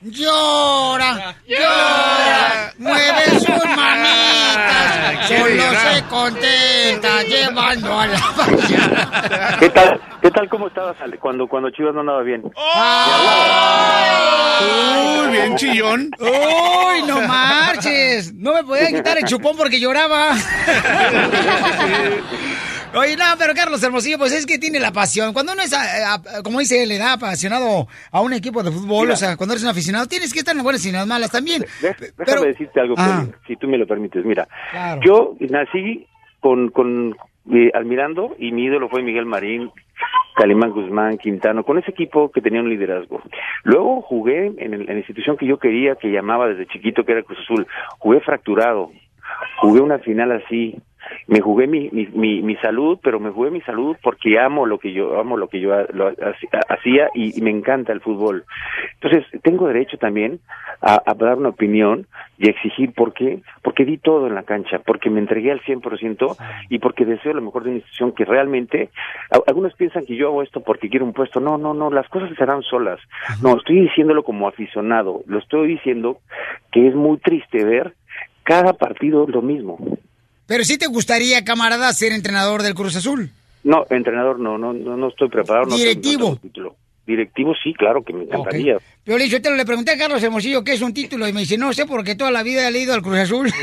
[0.00, 6.57] Llora, llora, mueve sus manitas, solo se contenta
[6.96, 9.56] llevando a la mañana.
[9.58, 10.00] ¿Qué tal?
[10.22, 12.42] ¿Qué tal cómo estabas Ale, cuando cuando Chivas no andaba bien?
[14.60, 16.10] Uy, bien chillón.
[16.18, 18.34] ¡Uy, no marches!
[18.34, 20.34] No me podía quitar el chupón porque lloraba.
[22.94, 25.32] Oye, no, pero Carlos Hermosillo, pues es que tiene la pasión.
[25.34, 29.02] Cuando uno es, a- a- como dice, le da apasionado a un equipo de fútbol,
[29.08, 29.14] Mira.
[29.14, 31.06] o sea, cuando eres un aficionado, tienes que estar en las buenas y en las
[31.06, 31.66] malas también.
[31.82, 33.24] De- déjame decirte algo, Ah.
[33.46, 34.24] Si tú me lo permites.
[34.24, 35.00] Mira, Claro.
[35.04, 36.06] yo nací
[36.40, 37.16] con, con
[37.52, 39.70] eh, admirando y mi ídolo fue Miguel Marín,
[40.36, 43.20] Calimán Guzmán, Quintano, con ese equipo que tenía un liderazgo.
[43.64, 47.12] Luego jugué en, el- en la institución que yo quería, que llamaba desde chiquito, que
[47.12, 47.66] era Cruz Azul.
[47.98, 48.90] Jugué fracturado,
[49.56, 50.76] jugué una final así.
[51.26, 54.78] Me jugué mi, mi, mi, mi salud, pero me jugué mi salud porque amo lo
[54.78, 56.14] que yo amo lo que yo lo ha-
[56.68, 58.44] hacía y, y me encanta el fútbol.
[59.00, 60.40] Entonces tengo derecho también
[60.80, 62.06] a, a dar una opinión
[62.38, 65.60] y a exigir por qué, porque di todo en la cancha, porque me entregué al
[65.62, 66.36] 100%
[66.68, 68.90] y porque deseo lo mejor de una institución que realmente
[69.30, 71.40] a- algunos piensan que yo hago esto porque quiero un puesto.
[71.40, 73.00] No, no, no, las cosas se harán solas.
[73.42, 76.18] No, estoy diciéndolo como aficionado, lo estoy diciendo
[76.72, 77.94] que es muy triste ver
[78.44, 79.78] cada partido lo mismo.
[80.48, 83.30] Pero sí te gustaría, camarada, ser entrenador del Cruz Azul.
[83.64, 85.66] No, entrenador, no, no, no, no estoy preparado.
[85.66, 86.20] no tengo- Directivo.
[86.20, 86.76] no tengo título.
[87.06, 88.76] Directivo, sí, claro que me encantaría.
[89.06, 91.32] Yo le, yo te lo le pregunté a Carlos Hermosillo qué es un título y
[91.32, 93.50] me dice, no sé, porque toda la vida he leído al Cruz Azul.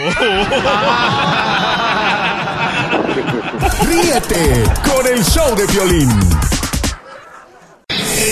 [3.82, 6.10] Ríete con el show de violín.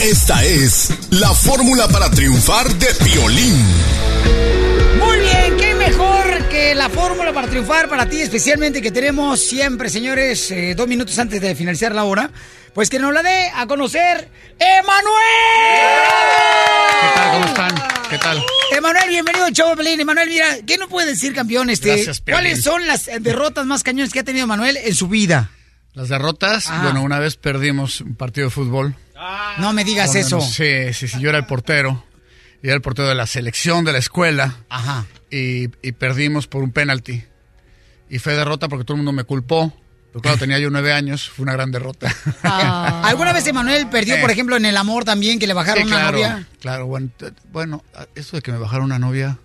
[0.04, 3.56] Esta es la fórmula para triunfar de violín.
[6.64, 11.40] La fórmula para triunfar para ti, especialmente que tenemos siempre, señores, eh, dos minutos antes
[11.40, 12.32] de finalizar la hora,
[12.74, 14.28] pues que nos la dé a conocer
[14.60, 15.04] Emanuel.
[17.02, 17.32] ¿Qué tal?
[17.32, 17.76] ¿Cómo están?
[18.10, 18.44] ¿Qué tal?
[18.76, 20.00] Emanuel, bienvenido al show Pelín.
[20.00, 21.70] Emanuel, mira, ¿qué no puede decir, campeón?
[21.70, 22.22] Este, Gracias.
[22.28, 25.52] ¿Cuáles son las derrotas más cañones que ha tenido Emanuel en su vida?
[25.94, 26.80] Las derrotas, Ah.
[26.84, 28.96] bueno, una vez perdimos un partido de fútbol.
[29.60, 30.42] No me digas eso.
[30.42, 32.04] sí, sí, sí, yo era el portero.
[32.64, 34.56] Y era el portero de la selección de la escuela.
[34.70, 35.06] Ajá.
[35.30, 37.24] Y, y perdimos por un penalti.
[38.10, 39.72] Y fue derrota porque todo el mundo me culpó.
[40.12, 42.08] Pero claro, tenía yo nueve años, fue una gran derrota.
[42.44, 44.22] ¿Alguna vez Emanuel perdió, Eh.
[44.22, 46.48] por ejemplo, en el amor también, que le bajaron Sí, una claro, novia?
[46.62, 47.10] Claro, bueno,
[47.52, 49.40] bueno, eso de que me bajaron una novia,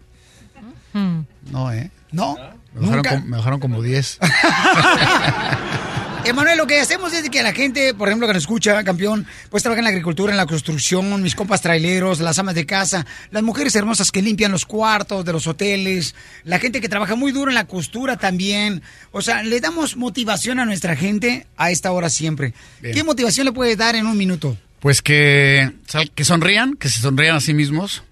[0.93, 1.91] no, ¿eh?
[2.13, 2.35] ¿No?
[2.75, 3.11] Me bajaron, ¿Nunca?
[3.11, 4.19] como, me bajaron como 10.
[6.25, 9.63] Emanuel, lo que hacemos es que la gente, por ejemplo, que nos escucha, campeón, pues
[9.63, 13.43] trabaja en la agricultura, en la construcción, mis compas traileros, las amas de casa, las
[13.43, 17.51] mujeres hermosas que limpian los cuartos de los hoteles, la gente que trabaja muy duro
[17.51, 18.83] en la costura también.
[19.13, 22.53] O sea, le damos motivación a nuestra gente a esta hora siempre.
[22.81, 22.95] Bien.
[22.95, 24.57] ¿Qué motivación le puedes dar en un minuto?
[24.81, 25.73] Pues que,
[26.15, 28.03] que sonrían, que se sonrían a sí mismos,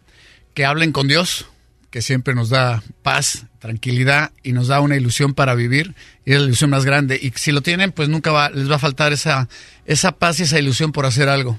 [0.54, 1.46] que hablen con Dios,
[1.90, 5.94] que siempre nos da paz, tranquilidad y nos da una ilusión para vivir
[6.24, 7.18] y es la ilusión más grande.
[7.20, 9.48] Y si lo tienen, pues nunca va, les va a faltar esa,
[9.86, 11.58] esa paz y esa ilusión por hacer algo.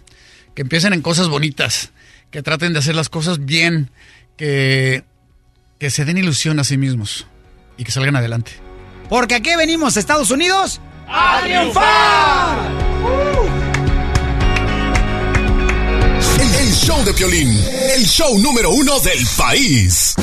[0.55, 1.91] Que empiecen en cosas bonitas,
[2.31, 3.89] que traten de hacer las cosas bien,
[4.37, 5.03] que,
[5.79, 7.27] que se den ilusión a sí mismos.
[7.77, 8.53] y que salgan adelante.
[9.09, 10.81] Porque aquí venimos, Estados Unidos.
[11.07, 13.36] ¡A triunfar!
[16.77, 17.49] Show de Piolín,
[17.95, 20.13] el show número uno del país.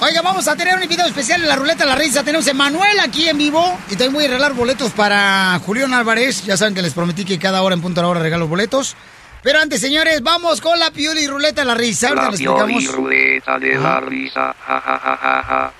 [0.00, 2.24] Oiga, vamos a tener un invitado especial en la ruleta de la risa.
[2.24, 6.44] Tenemos a Manuel aquí en vivo y también voy a regalar boletos para Julián Álvarez.
[6.44, 8.96] Ya saben que les prometí que cada hora en punto a la hora regalo boletos.
[9.42, 12.12] Pero antes, señores, vamos con la pioli ruleta de la risa.
[12.12, 14.54] La les pioli ruleta de la risa.
[14.66, 15.72] Ja, ja, ja, ja, ja.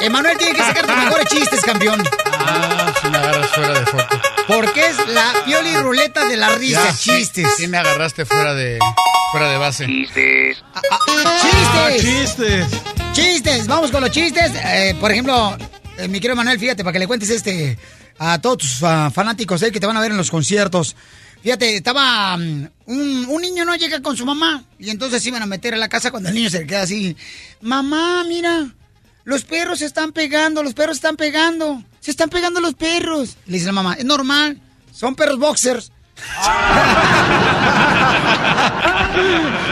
[0.00, 2.02] Emanuel tiene que sacar tus mejores chistes, campeón.
[2.46, 4.20] Ah, si me agarras fuera de foco.
[4.46, 6.84] Porque es la pioli ruleta de la risa.
[6.84, 7.48] Ya, sí, chistes.
[7.56, 8.78] Sí, me agarraste fuera de,
[9.32, 9.86] fuera de base.
[9.86, 10.62] Chistes.
[11.42, 12.02] ¡Chistes!
[12.02, 12.66] chistes.
[13.12, 14.52] Chistes, vamos con los chistes.
[14.64, 15.56] Eh, por ejemplo,
[15.98, 17.78] eh, mi querido Manuel, fíjate, para que le cuentes este
[18.18, 20.96] a todos tus ah, fanáticos eh, que te van a ver en los conciertos.
[21.42, 25.46] Fíjate, estaba mm, un, un niño no llega con su mamá y entonces iban a
[25.46, 27.16] meter a la casa cuando el niño se queda así.
[27.60, 28.66] Mamá, mira,
[29.24, 33.36] los perros se están pegando, los perros se están pegando, se están pegando los perros.
[33.46, 34.60] Le dice la mamá, es normal,
[34.92, 35.90] son perros boxers.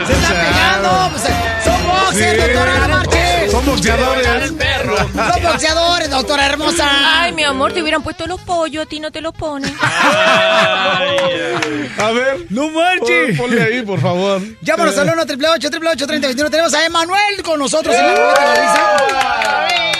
[0.06, 1.22] se están pegando, pues,
[1.64, 2.24] son boxers, Sí.
[2.46, 3.50] doctora, no marches.
[3.52, 4.26] Son boxeadores.
[4.26, 7.22] Son boxeadores, doctora hermosa.
[7.22, 9.74] Ay, mi amor, te hubieran puesto los pollos, a ti no te los ponen.
[11.98, 12.46] A ver.
[12.50, 13.36] No marches.
[13.36, 14.40] Pon- Ponle ahí, por favor.
[14.62, 18.54] Llámanos al 1 888 3021 Tenemos a Emanuel con nosotros en la ruleta de la
[19.68, 19.91] risa.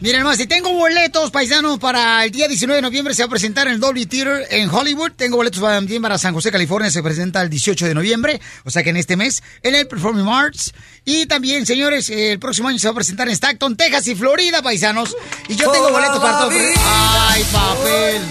[0.00, 3.28] Miren más, si tengo boletos paisanos para el día 19 de noviembre se va a
[3.28, 5.12] presentar en el Dolby Theater en Hollywood.
[5.14, 8.82] Tengo boletos también para San José, California, se presenta el 18 de noviembre, o sea
[8.82, 10.72] que en este mes, en el Performing Arts.
[11.04, 14.62] Y también, señores, el próximo año se va a presentar en Stockton, Texas y Florida,
[14.62, 15.14] paisanos.
[15.48, 16.54] Y yo tengo boletos para todos.
[16.54, 18.22] ¡Ay, papel!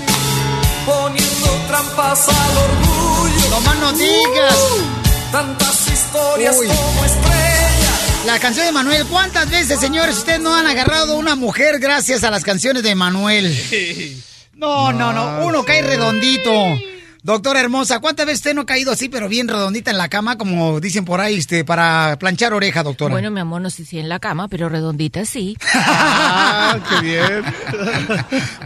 [0.88, 3.49] Poniendo trampas al orgullo.
[3.51, 4.58] ¡No más no digas!
[5.32, 6.67] Tantas historias Uy.
[6.67, 7.38] como estrellas.
[8.25, 9.05] La canción de Manuel.
[9.05, 13.58] ¿Cuántas veces, señores, ustedes no han agarrado una mujer gracias a las canciones de Manuel?
[14.53, 15.45] No, no, no.
[15.45, 16.51] Uno cae redondito.
[17.21, 20.38] Doctora hermosa, ¿cuántas veces usted no ha caído así, pero bien redondita en la cama,
[20.38, 23.12] como dicen por ahí, este, para planchar oreja, doctora?
[23.12, 25.58] Bueno, mi amor, no sé si en la cama, pero redondita sí.
[25.73, 27.43] Ah, qué bien.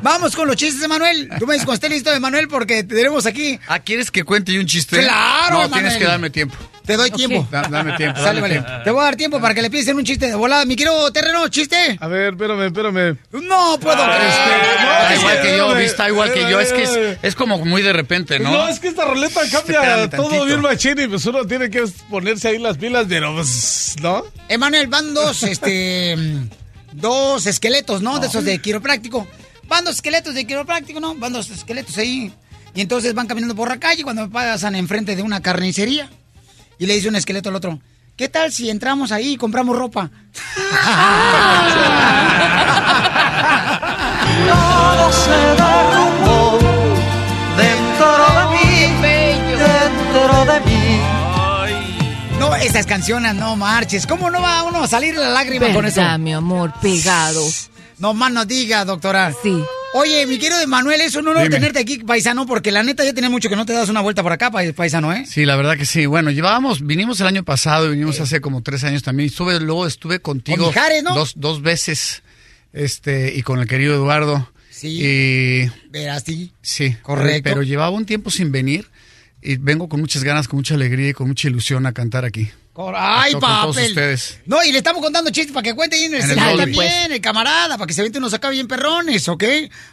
[0.03, 1.29] Vamos con los chistes de Manuel.
[1.39, 3.59] Tú me dices cuando esté listo de Manuel porque tenemos aquí.
[3.67, 4.99] Ah, ¿quieres que cuente yo un chiste?
[4.99, 6.55] ¡Claro, No, tienes que darme tiempo.
[6.85, 7.47] Te doy tiempo.
[7.49, 8.53] Da- dame tiempo, Sale, dame vale.
[8.55, 8.69] tiempo.
[8.83, 10.65] Te voy a dar tiempo para que le piensen un chiste de volada.
[10.65, 11.97] Mi quiero terreno, chiste.
[11.99, 13.17] A ver, espérame, espérame.
[13.31, 14.21] No puedo creer.
[14.29, 15.77] Está igual que yo.
[15.77, 16.59] Está igual que yo.
[16.59, 18.51] Es que es, es como muy de repente, ¿no?
[18.51, 20.45] No, es que esta ruleta cambia Espérame todo tantito.
[20.45, 24.23] bien machín y pues uno tiene que ponerse ahí las pilas, pero pues, ¿no?
[24.49, 26.17] Emanuel, van dos, este,
[26.91, 28.19] dos esqueletos, ¿no?
[28.19, 29.25] De esos de quiropráctico.
[29.67, 31.15] Van dos esqueletos de quiropráctico, ¿no?
[31.15, 32.33] Van dos esqueletos ahí.
[32.75, 36.09] Y entonces van caminando por la calle cuando pasan enfrente de una carnicería.
[36.79, 37.79] Y le dice un esqueleto al otro,
[38.15, 40.09] ¿qué tal si entramos ahí y compramos ropa?
[44.47, 46.59] Todo se derrumbó
[47.57, 48.67] dentro de mí,
[49.57, 50.99] dentro de mí.
[52.39, 54.05] No, esas canciones, no marches.
[54.05, 56.01] ¿Cómo no va uno a salir la lágrima con eso?
[56.19, 57.41] Mi amor, pegado.
[57.99, 59.31] No más no diga, doctora.
[59.41, 59.63] Sí.
[59.93, 63.29] Oye, mi querido Emanuel, es un honor tenerte aquí, paisano, porque la neta ya tenía
[63.29, 65.25] mucho que no te das una vuelta por acá, pa- paisano, ¿eh?
[65.27, 66.05] Sí, la verdad que sí.
[66.07, 69.27] Bueno, llevábamos, vinimos el año pasado y vinimos hace como tres años también.
[69.29, 71.13] Estuve, luego estuve contigo Con Mijares, ¿no?
[71.13, 72.23] dos, dos veces,
[72.73, 74.49] este, y con el querido Eduardo.
[74.71, 74.99] Sí.
[75.01, 76.51] Y Verás, sí.
[76.61, 77.43] sí, Correcto.
[77.49, 78.87] Pero llevaba un tiempo sin venir
[79.41, 82.49] y vengo con muchas ganas, con mucha alegría y con mucha ilusión a cantar aquí.
[82.75, 84.19] Ay, todos papel.
[84.45, 87.21] No, y le estamos contando chistes para que cuente ahí en el En también, el
[87.21, 89.43] camarada, para que se vente unos acá bien perrones, ¿ok?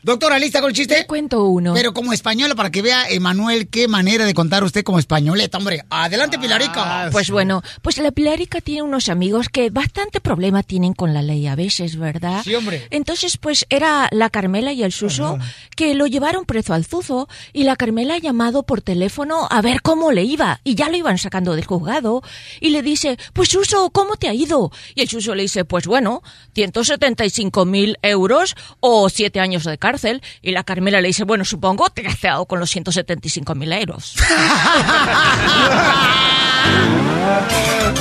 [0.02, 0.94] Doctora, ¿lista con el chiste?
[0.94, 1.74] Te cuento uno.
[1.74, 5.84] Pero como española, para que vea, Emanuel, qué manera de contar usted como españoleta, hombre.
[5.90, 7.10] Adelante, Pilarica.
[7.12, 11.46] Pues bueno, pues la Pilarica tiene unos amigos que bastante problema tienen con la ley
[11.46, 12.42] a veces, ¿verdad?
[12.44, 12.86] Sí, hombre.
[12.90, 15.38] Entonces, pues era la Carmela y el Suso
[15.76, 19.82] que lo llevaron preso al Zuzo y la Carmela ha llamado por teléfono a ver
[19.82, 22.22] cómo le iba y ya lo iban sacando del juzgado
[22.60, 24.70] y le dice, pues Suso, ¿cómo te ha ido?
[24.94, 26.22] Y el Suso le dice, pues bueno,
[26.54, 31.90] 175 mil euros o siete años de cárcel y la Carmela le dice, bueno, supongo
[31.90, 34.14] te has quedado con los 175 mil euros.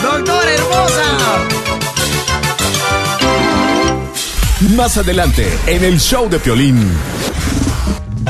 [0.02, 1.04] Doctora hermosa.
[4.76, 6.92] Más adelante, en el show de Piolín.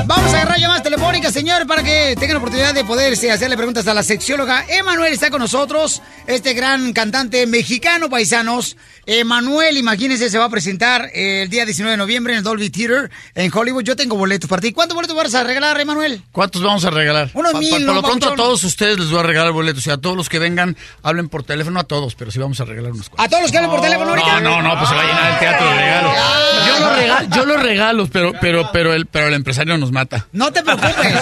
[0.06, 3.88] Vamos a agarrar llamadas telefónicas, señor, para que tengan la oportunidad de poderse hacerle preguntas
[3.88, 4.66] a la sexióloga.
[4.68, 8.76] Emanuel está con nosotros, este gran cantante mexicano, paisanos.
[9.06, 13.10] Emanuel, imagínense, se va a presentar el día 19 de noviembre en el Dolby Theater
[13.36, 13.84] en Hollywood.
[13.84, 14.72] Yo tengo boletos para ti.
[14.72, 16.22] ¿Cuántos boletos vas a regalar, Emanuel?
[16.32, 17.30] ¿Cuántos vamos a regalar?
[17.34, 19.86] Unos Pa- mil, Por ¿no, lo pronto a todos ustedes les voy a regalar boletos.
[19.88, 22.66] Y a todos los que vengan, hablen por teléfono a todos, pero sí vamos a
[22.66, 23.26] regalar unos cuantos.
[23.26, 24.42] ¿A todos los que hablan por teléfono ahorita?
[24.42, 26.14] No, no, no, pues se va a llenar el teatro de regalos.
[26.68, 30.28] Yo los regalo, yo los regalo, pero, pero, pero el, pero el empresario nos mata.
[30.32, 31.13] No te preocupes.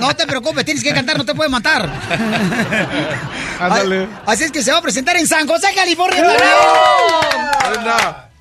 [0.00, 1.88] No te preocupes, tienes que cantar, no te puede matar.
[3.60, 4.08] Ándale.
[4.26, 6.22] Así es que se va a presentar en San José, California.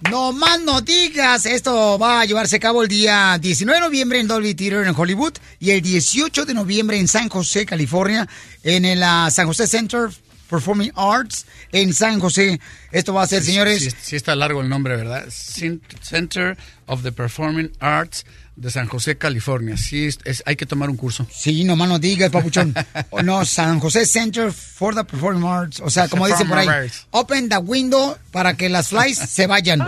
[0.10, 1.46] No más no digas.
[1.46, 4.96] Esto va a llevarse a cabo el día 19 de noviembre en Dolby Theater en
[4.96, 8.28] Hollywood y el 18 de noviembre en San José, California,
[8.64, 10.10] en el ah, San José Center
[10.50, 12.60] Performing Arts en San José.
[12.92, 13.82] Esto va a ser, señores.
[13.82, 15.26] Sí, sí está largo el nombre, ¿verdad?
[15.30, 18.26] Center of the Performing Arts
[18.56, 19.76] de San José, California.
[19.78, 21.26] Sí, es- es- hay que tomar un curso.
[21.32, 22.74] Sí, nomás no digas, papuchón.
[23.10, 25.80] O no, San José Center for the Performing Arts.
[25.80, 27.08] O sea, como dicen por ahí, Arts.
[27.12, 29.80] open the window para que las flies se vayan.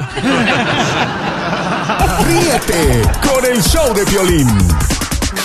[2.27, 4.47] Ríete con el show de violín.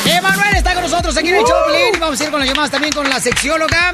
[0.07, 2.49] Emanuel está con nosotros aquí en el show, Piolín, y Vamos a ir con las
[2.49, 3.93] llamadas también con la sexióloga.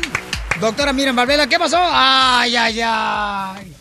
[0.61, 1.79] Doctora Miren Barbela, ¿qué pasó?
[1.81, 3.73] Ay, ay, ay.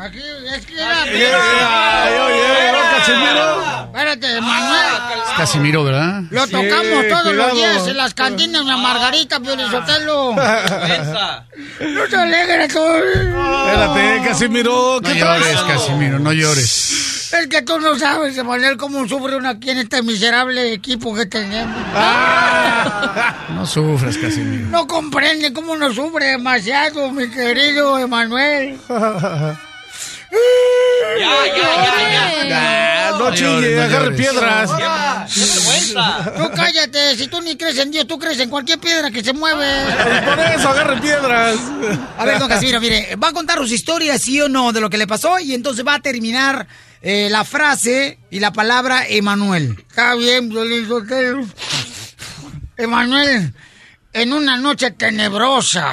[0.00, 0.18] Aquí,
[0.54, 1.02] es que era...
[1.04, 3.84] Ay, oye, ¿no, Casimiro?
[3.84, 4.86] Espérate, Manuel.
[5.26, 6.22] Es Casimiro, ¿verdad?
[6.30, 10.34] Lo tocamos todos los días en las cantinas de Margarita, Piolín Sotelo.
[11.80, 12.78] No se alegre tú.
[12.78, 15.00] Espérate, Casimiro.
[15.00, 15.60] No ¿Qué llores?
[15.62, 17.32] Casimiro, no llores.
[17.32, 21.26] Es que tú no sabes, Emanuel, cómo sufre uno aquí en este miserable equipo que
[21.26, 21.76] tenemos.
[23.50, 24.68] No sufras, Casimiro.
[24.68, 28.78] No comprende cómo uno sufre demasiado, mi querido Emanuel.
[31.18, 33.10] Ya, ya, ya, ya.
[33.10, 34.70] No No chille, no agarre piedras.
[35.32, 36.32] ¡Qué vergüenza!
[36.36, 39.32] Tú cállate, si tú ni crees en Dios, tú crees en cualquier piedra que se
[39.32, 39.66] mueve.
[40.24, 41.56] Por eso, agarre piedras.
[42.18, 44.90] A ver, don Casimiro, mire, va a contar sus historias, sí o no, de lo
[44.90, 46.66] que le pasó, y entonces va a terminar
[47.02, 49.76] eh, la frase y la palabra Emanuel.
[49.88, 50.50] Está bien.
[52.76, 53.52] Emanuel,
[54.12, 55.92] en una noche tenebrosa,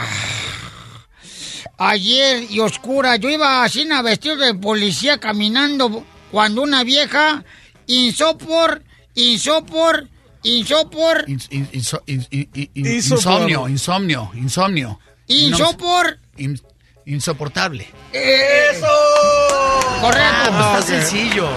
[1.90, 7.44] ayer y oscura, yo iba así a vestido de policía caminando cuando una vieja
[7.88, 8.84] insopor,
[9.16, 10.08] insopor,
[10.44, 15.00] insopor, In- in- inso- in- in- in- in- Hizo insomnio, por- insomnio, insomnio.
[15.28, 16.20] insopor.
[16.38, 16.62] In-
[17.06, 17.88] insoportable.
[18.14, 18.86] ¡Eso!
[20.02, 20.50] Correcto.
[20.52, 21.50] Ah, pues está sencillo.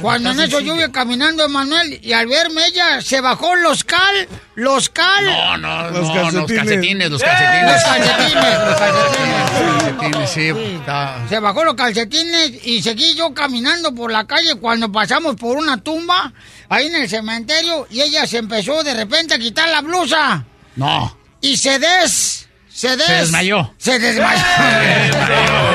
[0.00, 4.28] Cuando en eso yo iba caminando, Emanuel, y al verme ella, se bajó los cal,
[4.54, 5.24] los cal.
[5.26, 6.34] No, no, Los no, calcetines.
[6.34, 7.82] los calcetines, los Los calcetines.
[7.84, 9.50] calcetines, los calcetines.
[9.98, 10.30] Calcetines,
[10.64, 15.36] sí, está- Se bajó los calcetines y seguí yo caminando por la calle cuando pasamos
[15.36, 16.32] por una tumba
[16.68, 20.44] ahí en el cementerio y ella se empezó de repente a quitar la blusa
[20.76, 21.16] No.
[21.40, 22.44] y se des...
[22.70, 23.74] Se, des, Se desmayó.
[23.76, 24.38] Se desmayó.
[24.38, 25.67] Se desmayó,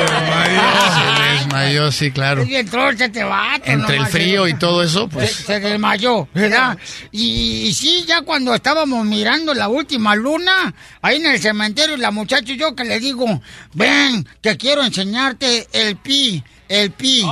[1.92, 2.42] sí, claro.
[2.42, 3.24] Es bien troche este.
[3.66, 4.52] Entre el frío eh.
[4.52, 5.32] y todo eso, se, pues.
[5.32, 6.78] se desmayó, ¿verdad?
[7.12, 12.12] Y, y sí, ya cuando estábamos mirando la última luna, ahí en el cementerio, la
[12.12, 13.42] muchacha y yo que le digo,
[13.74, 17.26] ven, que quiero enseñarte el pi, el pi,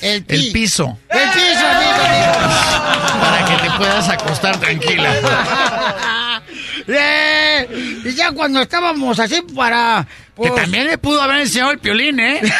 [0.00, 0.36] el pi.
[0.36, 0.98] El piso.
[1.08, 3.20] El piso, amigo, amigo.
[3.20, 5.14] Para que te puedas acostar tranquila.
[6.88, 10.06] Eh, Y ya cuando estábamos así para...
[10.06, 12.40] Que pues, también le pudo haber enseñado el piolín, ¿eh?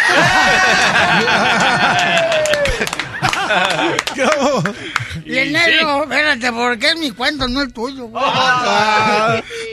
[5.25, 8.11] Y el negro, espérate, porque es mi cuento, no el tuyo.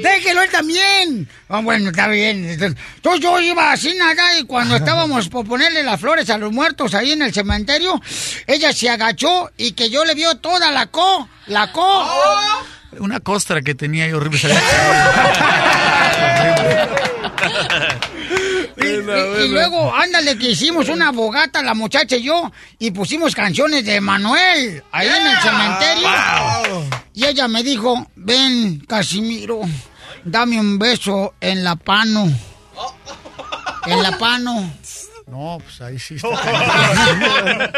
[0.02, 1.30] Déjelo él también.
[1.50, 2.50] Ah, bueno, está bien.
[2.50, 6.94] Entonces yo iba así nada y cuando estábamos por ponerle las flores a los muertos
[6.96, 8.02] ahí en el cementerio,
[8.48, 12.08] ella se agachó y que yo le vio toda la co, la co.
[13.00, 14.40] Una costra que tenía ahí horrible.
[18.78, 23.36] Y, y- y luego, ándale, que hicimos una bogata, la muchacha y yo, y pusimos
[23.36, 26.10] canciones de Manuel ahí en el cementerio.
[27.14, 29.62] Y ella me dijo, ven, Casimiro,
[30.24, 32.32] dame un beso en la pano.
[33.86, 34.74] En la pano.
[35.34, 36.30] No, pues ahí sí está.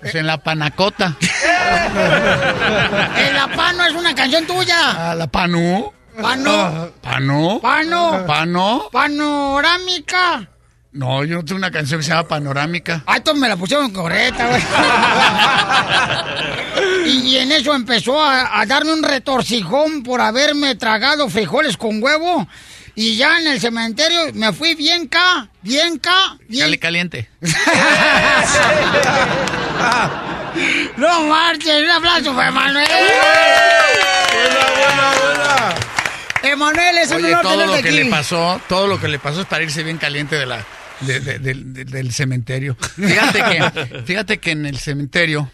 [0.00, 1.16] Pues en la panacota.
[3.18, 5.10] En la pano es una canción tuya.
[5.10, 5.92] Ah, la panu.
[6.20, 6.92] Pano.
[7.02, 7.60] ¿Pano?
[7.60, 8.24] Pano.
[8.26, 8.88] ¿Pano?
[8.90, 10.48] Panorámica.
[10.92, 13.02] No, yo no tengo una canción que se llama Panorámica.
[13.06, 14.62] Ah, esto me la pusieron correcta, güey.
[17.06, 22.02] y, y en eso empezó a, a darme un retorcijón por haberme tragado frijoles con
[22.02, 22.48] huevo.
[22.98, 26.64] Y ya en el cementerio me fui bien ca, bien ca, bien...
[26.64, 27.28] Cali caliente.
[30.96, 32.86] No marches, un aplauso para Emanuel.
[36.42, 37.90] Emanuel, es un Oye, honor todo lo que aquí.
[37.90, 40.64] le pasó, todo lo que le pasó es para irse bien caliente de la,
[41.00, 42.76] de- de- de- de- del cementerio.
[42.96, 45.50] Fíjate que, fíjate que en el cementerio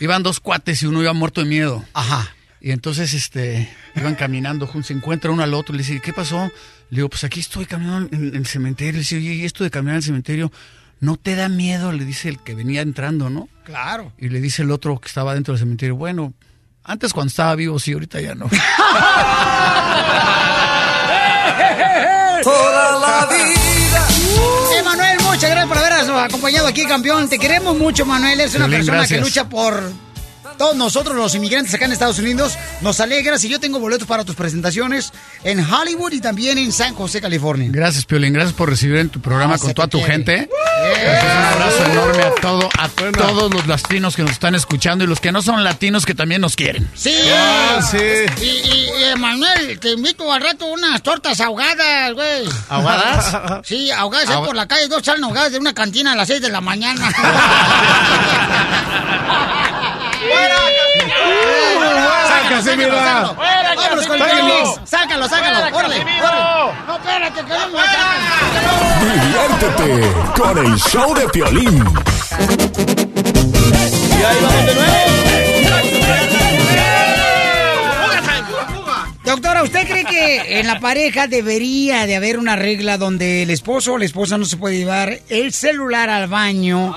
[0.00, 1.84] iban dos cuates y uno iba muerto de miedo.
[1.92, 2.33] Ajá.
[2.64, 6.50] Y entonces, este, iban caminando juntos, se encuentra uno al otro, le dice, ¿qué pasó?
[6.88, 8.94] Le digo, pues aquí estoy caminando en, en el cementerio.
[8.94, 10.50] Le dice, oye, ¿y esto de caminar en el cementerio
[10.98, 11.92] no te da miedo?
[11.92, 13.50] Le dice el que venía entrando, ¿no?
[13.64, 14.14] Claro.
[14.16, 16.32] Y le dice el otro que estaba dentro del cementerio, bueno,
[16.84, 18.48] antes cuando estaba vivo, sí, ahorita ya no.
[22.42, 24.08] Toda la vida.
[24.78, 27.28] Emanuel, muchas gracias por habernos acompañado aquí, campeón.
[27.28, 28.40] Te queremos mucho, Manuel.
[28.40, 29.18] Eres una persona gracias.
[29.18, 29.82] que lucha por
[30.56, 32.54] todos nosotros, los inmigrantes acá en Estados Unidos.
[32.80, 36.94] Nos alegra si yo tengo boletos para tus presentaciones en Hollywood y también en San
[36.94, 37.68] José, California.
[37.70, 38.32] Gracias, Piolín.
[38.32, 40.12] Gracias por recibir en tu programa con toda tu quiere.
[40.12, 40.48] gente.
[40.50, 45.20] Un abrazo enorme a, todo, a todos los latinos que nos están escuchando y los
[45.20, 46.88] que no son latinos que también nos quieren.
[46.94, 47.14] Sí.
[47.32, 47.98] Ah, sí.
[48.40, 52.48] Y, y, y, Emanuel, te invito al rato unas tortas ahogadas, güey.
[52.68, 53.62] ¿Ahogadas?
[53.64, 54.88] Sí, ahogadas ahí Ahog- por la calle.
[54.88, 57.08] Dos salen ahogadas de una cantina a las 6 de la mañana.
[60.24, 60.54] Mira.
[63.76, 64.80] Vámonos con el Sácalo.
[64.84, 65.76] Sácalo, sácalo.
[65.76, 66.04] Órale, órale.
[66.86, 67.78] No, espérate, que no me
[69.12, 71.84] Diviértete con el show de Piolín.
[79.24, 83.94] Doctora, ¿usted cree que en la pareja debería de haber una regla donde el esposo
[83.94, 86.94] o la esposa no se puede llevar el celular al baño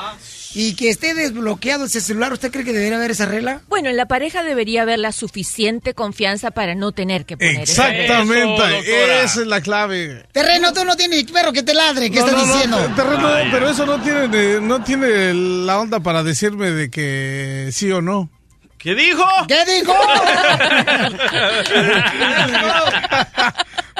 [0.59, 2.33] y que esté desbloqueado ese celular?
[2.33, 3.61] ¿Usted cree que debería haber esa regla?
[3.67, 7.61] Bueno, en la pareja debería haber la suficiente confianza para no tener que poner.
[7.61, 10.25] Exactamente, esa es la clave.
[10.31, 12.09] Terreno, tú no tienes perro que te ladre.
[12.09, 12.77] ¿Qué No, estás no, diciendo?
[12.77, 17.91] te- terreno, pero eso no tiene, no tiene la onda para decirme de que sí
[17.91, 18.29] o no.
[18.79, 19.23] ¿Qué dijo?
[19.47, 19.93] ¿Qué dijo?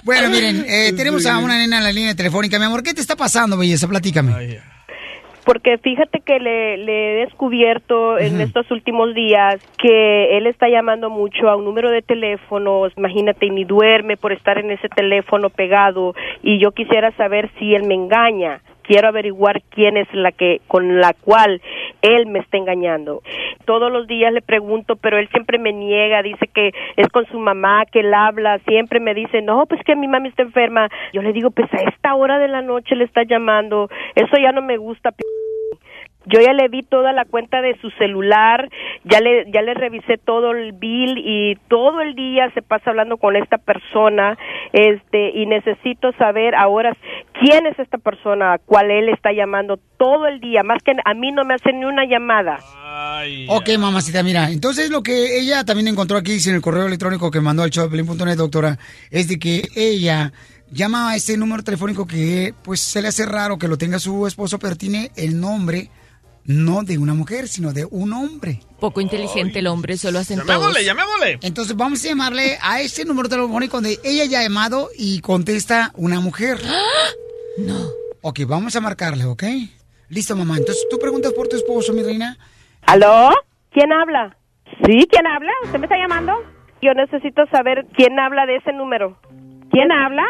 [0.04, 2.58] Bueno, miren, eh, tenemos a una nena en la línea telefónica.
[2.60, 3.88] Mi amor, ¿qué te está pasando, belleza?
[3.90, 4.62] Platícame.
[5.48, 11.10] Porque fíjate que le, le he descubierto en estos últimos días que él está llamando
[11.10, 15.50] mucho a un número de teléfonos, imagínate, y ni duerme por estar en ese teléfono
[15.50, 18.60] pegado y yo quisiera saber si él me engaña.
[18.84, 21.62] Quiero averiguar quién es la que con la cual
[22.02, 23.22] él me está engañando.
[23.66, 27.38] Todos los días le pregunto, pero él siempre me niega, dice que es con su
[27.38, 31.22] mamá que él habla, siempre me dice, "No, pues que mi mami está enferma." Yo
[31.22, 34.62] le digo, "Pues a esta hora de la noche le está llamando." Eso ya no
[34.62, 35.14] me gusta.
[36.28, 38.70] Yo ya le vi toda la cuenta de su celular,
[39.04, 43.18] ya le ya le revisé todo el bill y todo el día se pasa hablando
[43.18, 44.38] con esta persona,
[44.74, 46.96] este y necesito saber ahora
[47.40, 51.14] quién es esta persona a cual él está llamando todo el día, más que a
[51.14, 52.60] mí no me hace ni una llamada.
[53.48, 57.32] Ok, mamacita, mira, entonces lo que ella también encontró aquí dice en el correo electrónico
[57.32, 58.78] que mandó al showpelín.net, doctora,
[59.12, 60.32] es de que ella
[60.72, 64.28] llama a este número telefónico que pues se le hace raro que lo tenga su
[64.28, 65.90] esposo, pero tiene el nombre
[66.48, 68.62] no de una mujer, sino de un hombre.
[68.80, 70.50] Poco inteligente el hombre, solo hacen todos.
[70.50, 71.40] Llamémosle, llamémosle.
[71.44, 75.92] Entonces vamos a llamarle a este número telefónico donde ella ya ha llamado y contesta
[75.96, 76.58] una mujer.
[77.58, 77.90] No.
[78.22, 79.44] Ok, vamos a marcarle, ¿ok?
[80.10, 80.58] Listo, mamá.
[80.58, 82.38] Entonces tú preguntas por tu esposo, mi reina.
[82.84, 83.30] ¿Aló?
[83.72, 84.38] ¿Quién habla?
[84.86, 85.52] Sí, ¿quién habla?
[85.66, 86.34] ¿Usted me está llamando?
[86.82, 89.20] Yo necesito saber quién habla de ese número.
[89.72, 90.24] ¿Quién habla?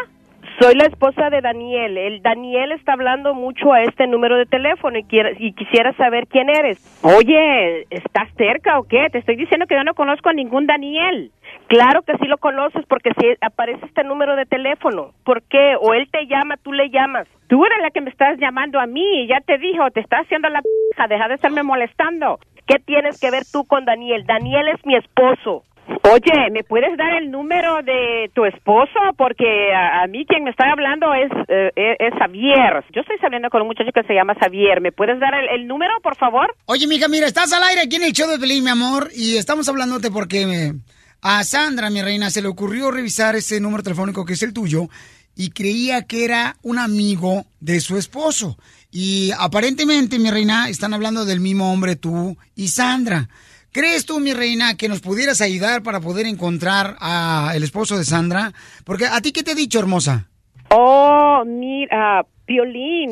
[0.60, 1.96] Soy la esposa de Daniel.
[1.96, 6.26] El Daniel está hablando mucho a este número de teléfono y, quiera- y quisiera saber
[6.26, 6.78] quién eres.
[7.04, 9.08] Oye, ¿estás cerca o qué?
[9.12, 11.30] Te estoy diciendo que yo no conozco a ningún Daniel.
[11.68, 15.12] Claro que sí lo conoces porque si aparece este número de teléfono.
[15.24, 15.76] ¿Por qué?
[15.80, 17.28] O él te llama, tú le llamas.
[17.46, 19.26] Tú eres la que me estás llamando a mí.
[19.28, 20.68] Ya te dijo, te está haciendo la p***.
[21.08, 22.40] Deja de estarme molestando.
[22.66, 24.26] ¿Qué tienes que ver tú con Daniel?
[24.26, 25.62] Daniel es mi esposo.
[26.02, 28.98] Oye, ¿me puedes dar el número de tu esposo?
[29.16, 32.84] Porque a, mí quien me está hablando es, eh, es, es Javier.
[32.94, 34.80] Yo estoy saliendo con un muchacho que se llama Javier.
[34.80, 36.54] ¿Me puedes dar el, número, por favor?
[36.66, 39.36] Oye, mija, mira, estás al aire aquí en el show de Pelín, mi amor, y
[39.36, 40.74] estamos hablándote porque me-
[41.20, 44.88] a Sandra, mi reina, se le ocurrió revisar ese número telefónico que es el tuyo
[45.36, 48.56] y creía que era un amigo de su esposo.
[48.90, 53.28] Y aparentemente, mi reina, están hablando del mismo hombre tú y Sandra.
[53.72, 58.04] ¿Crees tú, mi reina, que nos pudieras ayudar para poder encontrar a el esposo de
[58.04, 58.52] Sandra?
[58.84, 60.28] Porque a ti, ¿qué te he dicho, hermosa?
[60.70, 63.10] Oh, mira, Piolín,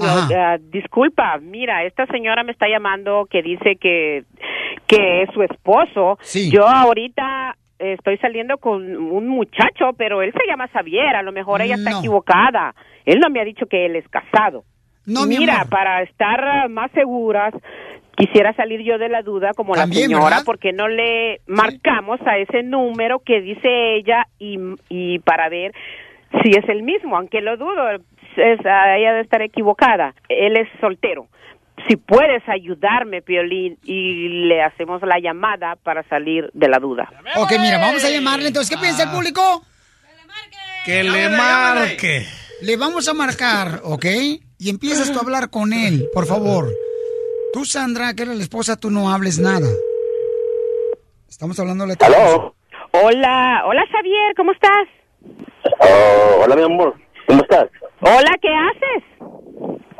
[0.70, 4.24] disculpa, mira, esta señora me está llamando que dice que,
[4.86, 6.18] que es su esposo.
[6.22, 6.50] Sí.
[6.50, 11.60] Yo ahorita estoy saliendo con un muchacho, pero él se llama Xavier, a lo mejor
[11.60, 12.74] ella está equivocada.
[13.04, 14.64] Él no me ha dicho que él es casado.
[15.04, 17.54] No, mi Mira, para estar más seguras,
[18.16, 20.42] quisiera salir yo de la duda como También, la señora, ¿verdad?
[20.44, 24.58] porque no le marcamos a ese número que dice ella y,
[24.88, 25.72] y para ver
[26.42, 30.14] si es el mismo, aunque lo dudo, es, ah, ella debe estar equivocada.
[30.28, 31.28] Él es soltero.
[31.88, 37.08] Si puedes ayudarme, Piolín, y le hacemos la llamada para salir de la duda.
[37.36, 38.48] Ok, mira, vamos a llamarle.
[38.48, 39.62] Entonces, ¿qué piensa el público?
[40.84, 42.26] Que le marque.
[42.62, 44.06] Le vamos a marcar, ¿ok?
[44.58, 46.72] Y empiezas tú a hablar con él, por favor.
[47.52, 49.68] Tú, Sandra, que eres la esposa, tú no hables nada.
[51.28, 51.96] Estamos hablando de
[52.92, 54.88] Hola, hola Xavier, ¿cómo estás?
[55.80, 56.94] Oh, hola, mi amor.
[57.26, 57.68] ¿Cómo estás?
[58.00, 59.04] Hola, ¿qué haces?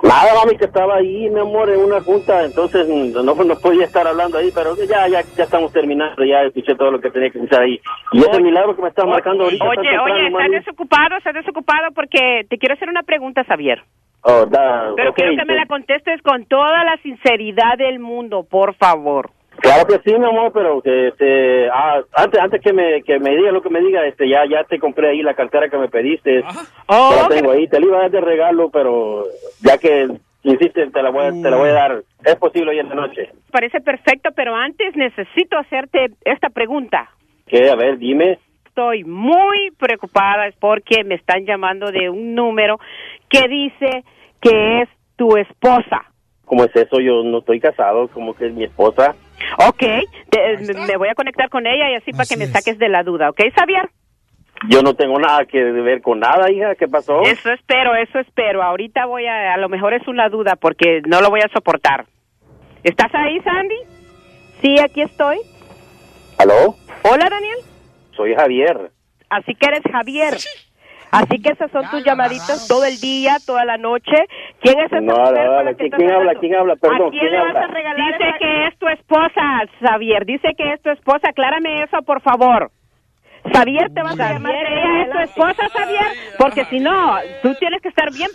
[0.02, 3.86] Nada, mami, que estaba ahí, mi amor, en una junta, entonces mm, no, no podía
[3.86, 7.30] estar hablando ahí, pero ya, ya, ya estamos terminando, ya escuché todo lo que tenía
[7.30, 7.80] que escuchar ahí.
[8.12, 9.64] Y ese milagro que me estás marcando ahorita.
[9.64, 10.54] Oye, temprano, oye, ¿estás mami.
[10.54, 11.16] desocupado?
[11.16, 11.90] ¿Estás desocupado?
[11.94, 13.82] Porque te quiero hacer una pregunta, Xavier.
[14.28, 18.00] Oh, da, Pero ok, quiero que me pues, la contestes con toda la sinceridad del
[18.00, 19.30] mundo, por favor.
[19.60, 23.36] Claro que sí, mi amor, pero que este, ah, antes, antes que me, que me
[23.36, 25.88] diga lo que me diga, este, ya, ya te compré ahí la cartera que me
[25.88, 26.42] pediste.
[26.88, 29.22] Oh, Ya la tengo ahí, te la iba a dar de regalo, pero
[29.62, 30.08] ya que
[30.42, 32.02] insistes, te la voy a, te la voy a dar.
[32.24, 33.30] Es posible hoy en la noche.
[33.52, 37.10] Parece perfecto, pero antes necesito hacerte esta pregunta.
[37.46, 37.70] ¿Qué?
[37.70, 38.40] A ver, dime.
[38.66, 42.78] Estoy muy preocupada es porque me están llamando de un número
[43.30, 44.04] que dice
[44.40, 46.04] que es tu esposa.
[46.44, 47.00] ¿Cómo es eso?
[47.00, 49.14] Yo no estoy casado, como que es mi esposa.
[49.66, 49.82] Ok,
[50.30, 50.56] te-
[50.86, 53.30] me voy a conectar con ella y así, para que me saques de la duda,
[53.30, 53.88] ¿ok, Xavier?
[54.68, 56.74] Yo no tengo nada que ver con nada, hija.
[56.76, 57.20] ¿Qué pasó?
[57.22, 58.62] Eso espero, eso espero.
[58.62, 62.06] Ahorita voy a, a lo mejor es una duda porque no lo voy a soportar.
[62.82, 63.76] ¿Estás ahí, Sandy?
[64.62, 65.36] Sí, aquí estoy.
[66.38, 66.74] ¿Aló?
[67.02, 67.58] Hola, Daniel.
[68.16, 68.90] Soy Javier.
[69.28, 70.34] Así que eres Javier.
[71.16, 74.16] Así que esas son tus llamaditas todo el día, toda la noche.
[74.60, 76.34] ¿Quién es esa No, mujer no, no, que ¿quién, quién habla?
[76.34, 76.76] ¿Quién habla?
[76.76, 78.06] Perdón, ¿A quién, ¿quién le vas a regalar?
[78.18, 79.42] Dice que es tu esposa,
[79.80, 80.26] Javier.
[80.26, 81.30] Dice que es tu esposa.
[81.30, 82.70] Aclárame eso, por favor.
[83.54, 86.06] Javier, ¿te vas a llamar que ella es tu esposa, Javier?
[86.36, 88.28] Porque si no, tú tienes que estar bien.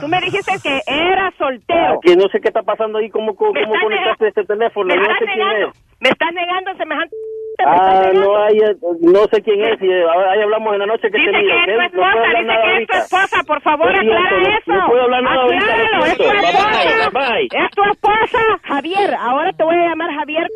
[0.00, 1.98] Tú me dijiste que era soltero.
[1.98, 5.02] Aquí no sé qué está pasando ahí, cómo, cómo, cómo conectaste este teléfono, Me no
[5.02, 5.68] estás sé quién negando.
[5.68, 5.84] es.
[6.00, 7.16] Me estás negando semejante...
[7.64, 11.18] Ah, no, eh, no sé quién es, y eh, ahí hablamos en la noche que
[11.18, 12.98] Dice te que es tu No puedo esposa, hablar dice que es tu ahorita.
[12.98, 14.72] esposa, por favor, siento, aclara no- eso.
[14.72, 16.22] no puedo hablar nada ahorita, lo Acláralo, es tu.
[16.22, 17.10] Bye, esposa.
[17.12, 17.48] bye.
[17.52, 19.14] Es tu esposa, Javier.
[19.14, 20.46] Ahora te voy a llamar Javier,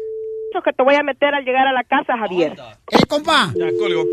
[0.64, 2.52] que te voy a meter al llegar a la casa, Javier.
[2.90, 3.52] ¡Eh, compa!
[3.54, 4.04] Ya colgó.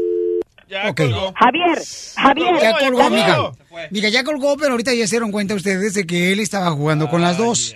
[0.67, 1.33] Ya colgó.
[1.35, 1.77] Javier,
[2.17, 2.55] Javier.
[2.61, 3.23] Ya colgó, Javier.
[3.23, 3.51] amiga.
[3.91, 7.07] Mira, ya colgó, pero ahorita ya se dieron cuenta ustedes de que él estaba jugando
[7.09, 7.75] con las dos.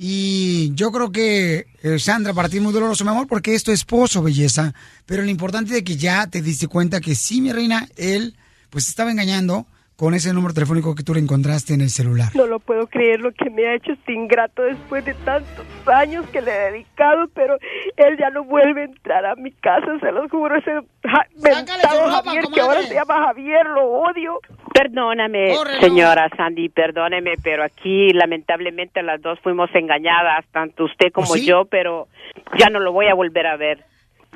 [0.00, 3.64] Y yo creo que, eh, Sandra, para ti es muy doloroso, mi amor, porque es
[3.64, 4.72] tu esposo, belleza.
[5.06, 8.36] Pero lo importante es que ya te diste cuenta que sí, mi reina, él
[8.70, 9.66] pues estaba engañando
[9.98, 12.28] con ese número telefónico que tú le encontraste en el celular.
[12.36, 16.24] No lo puedo creer lo que me ha hecho este ingrato después de tantos años
[16.30, 17.58] que le he dedicado, pero
[17.96, 20.70] él ya no vuelve a entrar a mi casa, se los juro, ese
[21.02, 24.38] ja- mentado ropa, Javier que ahora se llama Javier, lo odio.
[24.72, 25.80] Perdóname, Córrelo.
[25.80, 31.44] señora Sandy, perdóneme, pero aquí lamentablemente las dos fuimos engañadas, tanto usted como ¿Oh, sí?
[31.44, 32.06] yo, pero
[32.56, 33.78] ya no lo voy a volver a ver.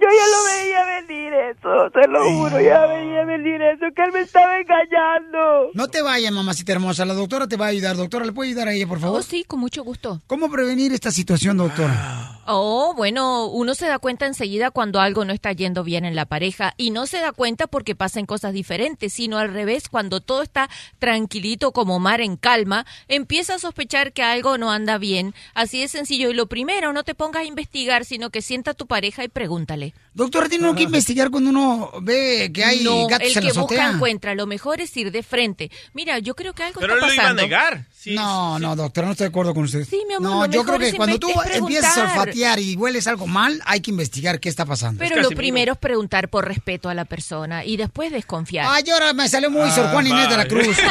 [0.00, 3.11] Yo ya lo veía venir eso, te lo juro, ya veía
[3.42, 5.70] venir eso, que él me estaba engañando.
[5.74, 7.04] No te vayas, mamacita hermosa.
[7.04, 7.96] La doctora te va a ayudar.
[7.96, 9.20] Doctora, ¿le puede ayudar a ella, por favor?
[9.20, 10.20] Oh, sí, con mucho gusto.
[10.26, 12.40] ¿Cómo prevenir esta situación, doctora?
[12.46, 16.24] Oh, bueno, uno se da cuenta enseguida cuando algo no está yendo bien en la
[16.24, 20.42] pareja y no se da cuenta porque pasan cosas diferentes, sino al revés, cuando todo
[20.42, 20.68] está
[20.98, 25.34] tranquilito como mar en calma, empieza a sospechar que algo no anda bien.
[25.54, 26.30] Así es sencillo.
[26.30, 29.28] Y lo primero, no te pongas a investigar, sino que sienta a tu pareja y
[29.28, 29.94] pregúntale.
[30.14, 33.40] Doctora, tiene uno que investigar cuando uno ve que hay no, gatos el en que
[33.40, 33.90] la busca azotea.
[33.96, 34.34] encuentra.
[34.34, 35.70] Lo mejor es ir de frente.
[35.94, 37.42] Mira, yo creo que algo Pero él está lo iba a pasando.
[37.42, 37.86] negar.
[38.06, 39.86] no, no, doctora, no estoy de acuerdo con usted.
[39.88, 41.90] Sí, mi amor, No, lo yo mejor creo es que cuando tú inve- es empiezas
[41.92, 42.18] a preguntar.
[42.20, 44.98] olfatear y hueles algo mal, hay que investigar qué está pasando.
[44.98, 48.66] Pero lo primero es preguntar por respeto a la persona y después desconfiar.
[48.68, 50.76] Ay, ahora me salió muy Sor Juan Inés de la Cruz.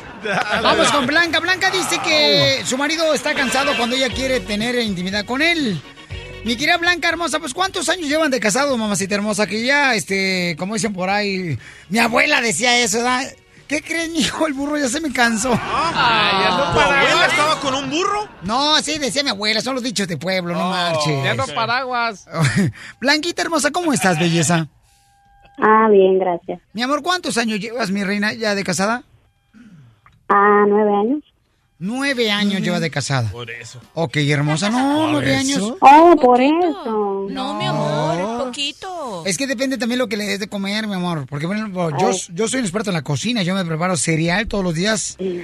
[0.61, 1.39] Vamos con Blanca.
[1.39, 5.81] Blanca dice que su marido está cansado cuando ella quiere tener intimidad con él.
[6.43, 9.45] Mi querida Blanca hermosa, pues ¿cuántos años llevan de casado, mamacita hermosa?
[9.45, 11.57] Que ya, este, como dicen por ahí,
[11.89, 13.31] mi abuela decía eso, ¿verdad?
[13.67, 14.47] ¿Qué crees, mijo?
[14.47, 15.51] El burro ya se me cansó.
[15.53, 18.27] Ay, ¿Tu abuela estaba con un burro?
[18.41, 21.23] No, sí, decía mi abuela, son los dichos de pueblo, no marches.
[21.23, 22.25] Ya no paraguas.
[22.99, 24.67] Blanquita hermosa, ¿cómo estás, belleza?
[25.59, 26.59] Ah, bien, gracias.
[26.73, 29.03] Mi amor, ¿cuántos años llevas, mi reina, ya de casada?
[30.33, 31.23] Ah, nueve años.
[31.83, 33.31] Nueve años lleva de casada.
[33.31, 33.81] Por eso.
[33.95, 35.39] Ok, hermosa, no, ¿Por nueve eso?
[35.39, 35.73] años.
[35.81, 37.25] Oh, por eso.
[37.27, 39.23] No, mi amor, poquito.
[39.25, 41.25] Es que depende también lo que le des de comer, mi amor.
[41.27, 41.67] Porque, bueno,
[41.99, 43.41] yo, yo soy un experto en la cocina.
[43.41, 45.17] Yo me preparo cereal todos los días.
[45.19, 45.41] Y,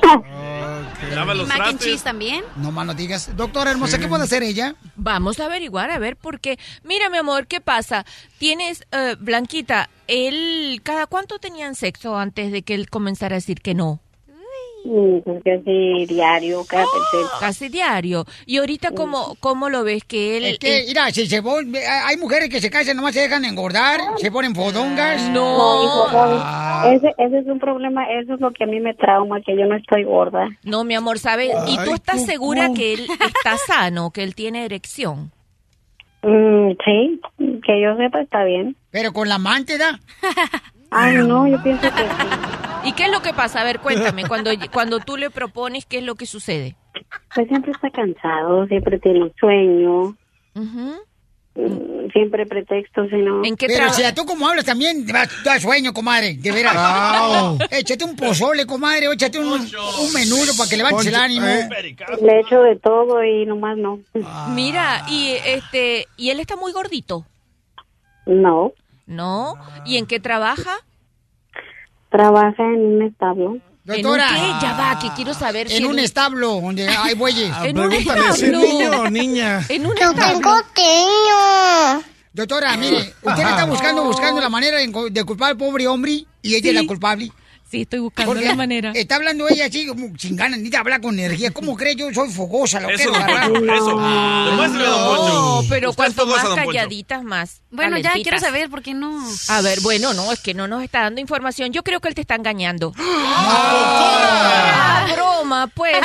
[1.12, 2.44] Lava los Mac and cheese también.
[2.54, 3.36] no más no digas.
[3.36, 4.76] Doctora hermosa, ¿qué puede hacer ella?
[4.94, 8.06] Vamos a averiguar, a ver, porque, mira, mi amor, ¿qué pasa?
[8.38, 13.60] Tienes, eh, Blanquita, él, ¿cada cuánto tenían sexo antes de que él comenzara a decir
[13.60, 13.98] que no?
[14.82, 17.26] Mm, casi diario, cada tercer.
[17.38, 18.24] Casi diario.
[18.46, 20.44] ¿Y ahorita cómo, cómo lo ves que él...
[20.44, 21.76] Es que, él- mira, si se vol-
[22.06, 25.20] hay mujeres que se casan, nomás se dejan engordar, se ponen fodongas.
[25.30, 26.92] No, hijo, no.
[26.92, 29.66] Ese, ese es un problema, eso es lo que a mí me trauma, que yo
[29.66, 30.48] no estoy gorda.
[30.64, 31.50] No, mi amor, ¿sabes?
[31.68, 35.30] ¿Y tú estás segura que él está sano, que él tiene erección?
[36.22, 37.20] Mm, sí,
[37.66, 38.76] que yo sepa está bien.
[38.90, 40.00] Pero con la amante, ¿da?
[40.90, 42.69] Ay, no, yo pienso que sí.
[42.84, 43.60] ¿Y qué es lo que pasa?
[43.60, 46.76] A ver, cuéntame, cuando, cuando tú le propones, ¿qué es lo que sucede?
[47.34, 50.16] Pues siempre está cansado, siempre tiene sueño,
[50.54, 53.44] mm, siempre pretextos, y no.
[53.44, 56.74] ¿En qué Pero tra- si a tú como hablas también, da sueño, comadre, de veras.
[56.76, 57.58] Au.
[57.70, 61.46] Échate un pozole, comadre, o échate un, un menudo para que levantes el Poncho, ánimo.
[61.46, 61.68] eh.
[62.22, 64.00] Le echo de todo y nomás no.
[64.54, 67.26] Mira, y este, y él está muy gordito.
[68.26, 68.72] No,
[69.06, 69.54] ¿No?
[69.84, 70.76] ¿Y en qué trabaja?
[72.10, 73.58] Trabaja en un establo.
[73.84, 74.28] Doctora.
[74.28, 74.66] ¿En un qué?
[74.66, 77.50] Ya va, que quiero saber si En un establo donde hay bueyes.
[77.64, 78.60] En un Pregúntale si es establo.
[78.60, 79.66] niño o niña.
[79.68, 80.26] En un establo.
[80.26, 80.50] tengo
[82.32, 86.54] Doctora, mire, usted está buscando, buscando la manera de, de culpar al pobre hombre y
[86.54, 87.32] ella es la culpable.
[87.70, 88.90] Sí, estoy buscando Porque la manera.
[88.96, 91.52] Está hablando ella así, como sin ganas, ni de hablar con energía.
[91.52, 91.94] ¿Cómo cree?
[91.94, 93.18] Yo soy fogosa, lo Eso, que
[93.48, 93.90] don eso.
[93.90, 94.78] Don Poncho.
[94.80, 96.72] No, pero Usted es cuanto fogosa, más don Poncho.
[96.78, 97.60] calladitas, más.
[97.70, 98.22] Bueno, ya calentitas.
[98.22, 99.24] quiero saber por qué no.
[99.48, 101.72] A ver, bueno, no, es que no nos está dando información.
[101.72, 102.92] Yo creo que él te está engañando.
[102.98, 105.06] ¡Ah!
[105.06, 105.98] Ah, broma, pues.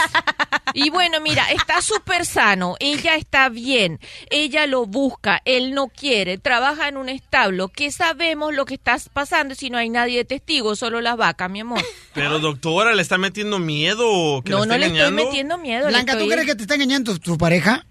[0.74, 2.76] Y bueno, mira, está súper sano.
[2.80, 4.00] Ella está bien.
[4.30, 5.42] Ella lo busca.
[5.46, 6.38] Él no quiere.
[6.38, 7.70] Trabaja en un establo.
[7.70, 10.76] ¿Qué sabemos lo que está pasando si no hay nadie de testigo?
[10.76, 11.80] Solo las vacas, mi amor.
[12.14, 14.42] Pero doctora, ¿le está metiendo miedo?
[14.44, 15.24] ¿Que No, no le estoy engañando?
[15.24, 15.88] metiendo miedo.
[15.88, 17.86] Blanca, ¿tú estoy- crees que te está engañando tu, tu pareja?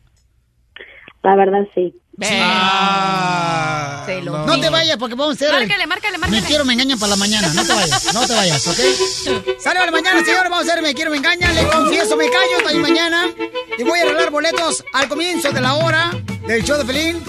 [1.22, 1.94] La verdad sí.
[4.06, 5.50] Se lo No te vayas porque vamos a hacer.
[5.50, 6.40] Márcale, márcale, márcale.
[6.42, 7.48] Me quiero, me engañan para la mañana.
[7.54, 8.78] No te vayas, no te vayas, ¿ok?
[9.58, 10.42] Sale a la mañana, señor.
[10.50, 11.54] Vamos a hacer Me quiero, me engañan.
[11.54, 12.66] Le confieso, me callo.
[12.66, 13.24] Hasta mañana.
[13.78, 16.10] Y voy a arreglar boletos al comienzo de la hora
[16.46, 17.22] del show de Pelín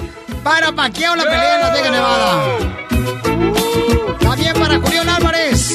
[0.43, 2.57] para Paquiao la pelea en Las Vegas, Nevada.
[4.19, 5.74] También para Julián Álvarez.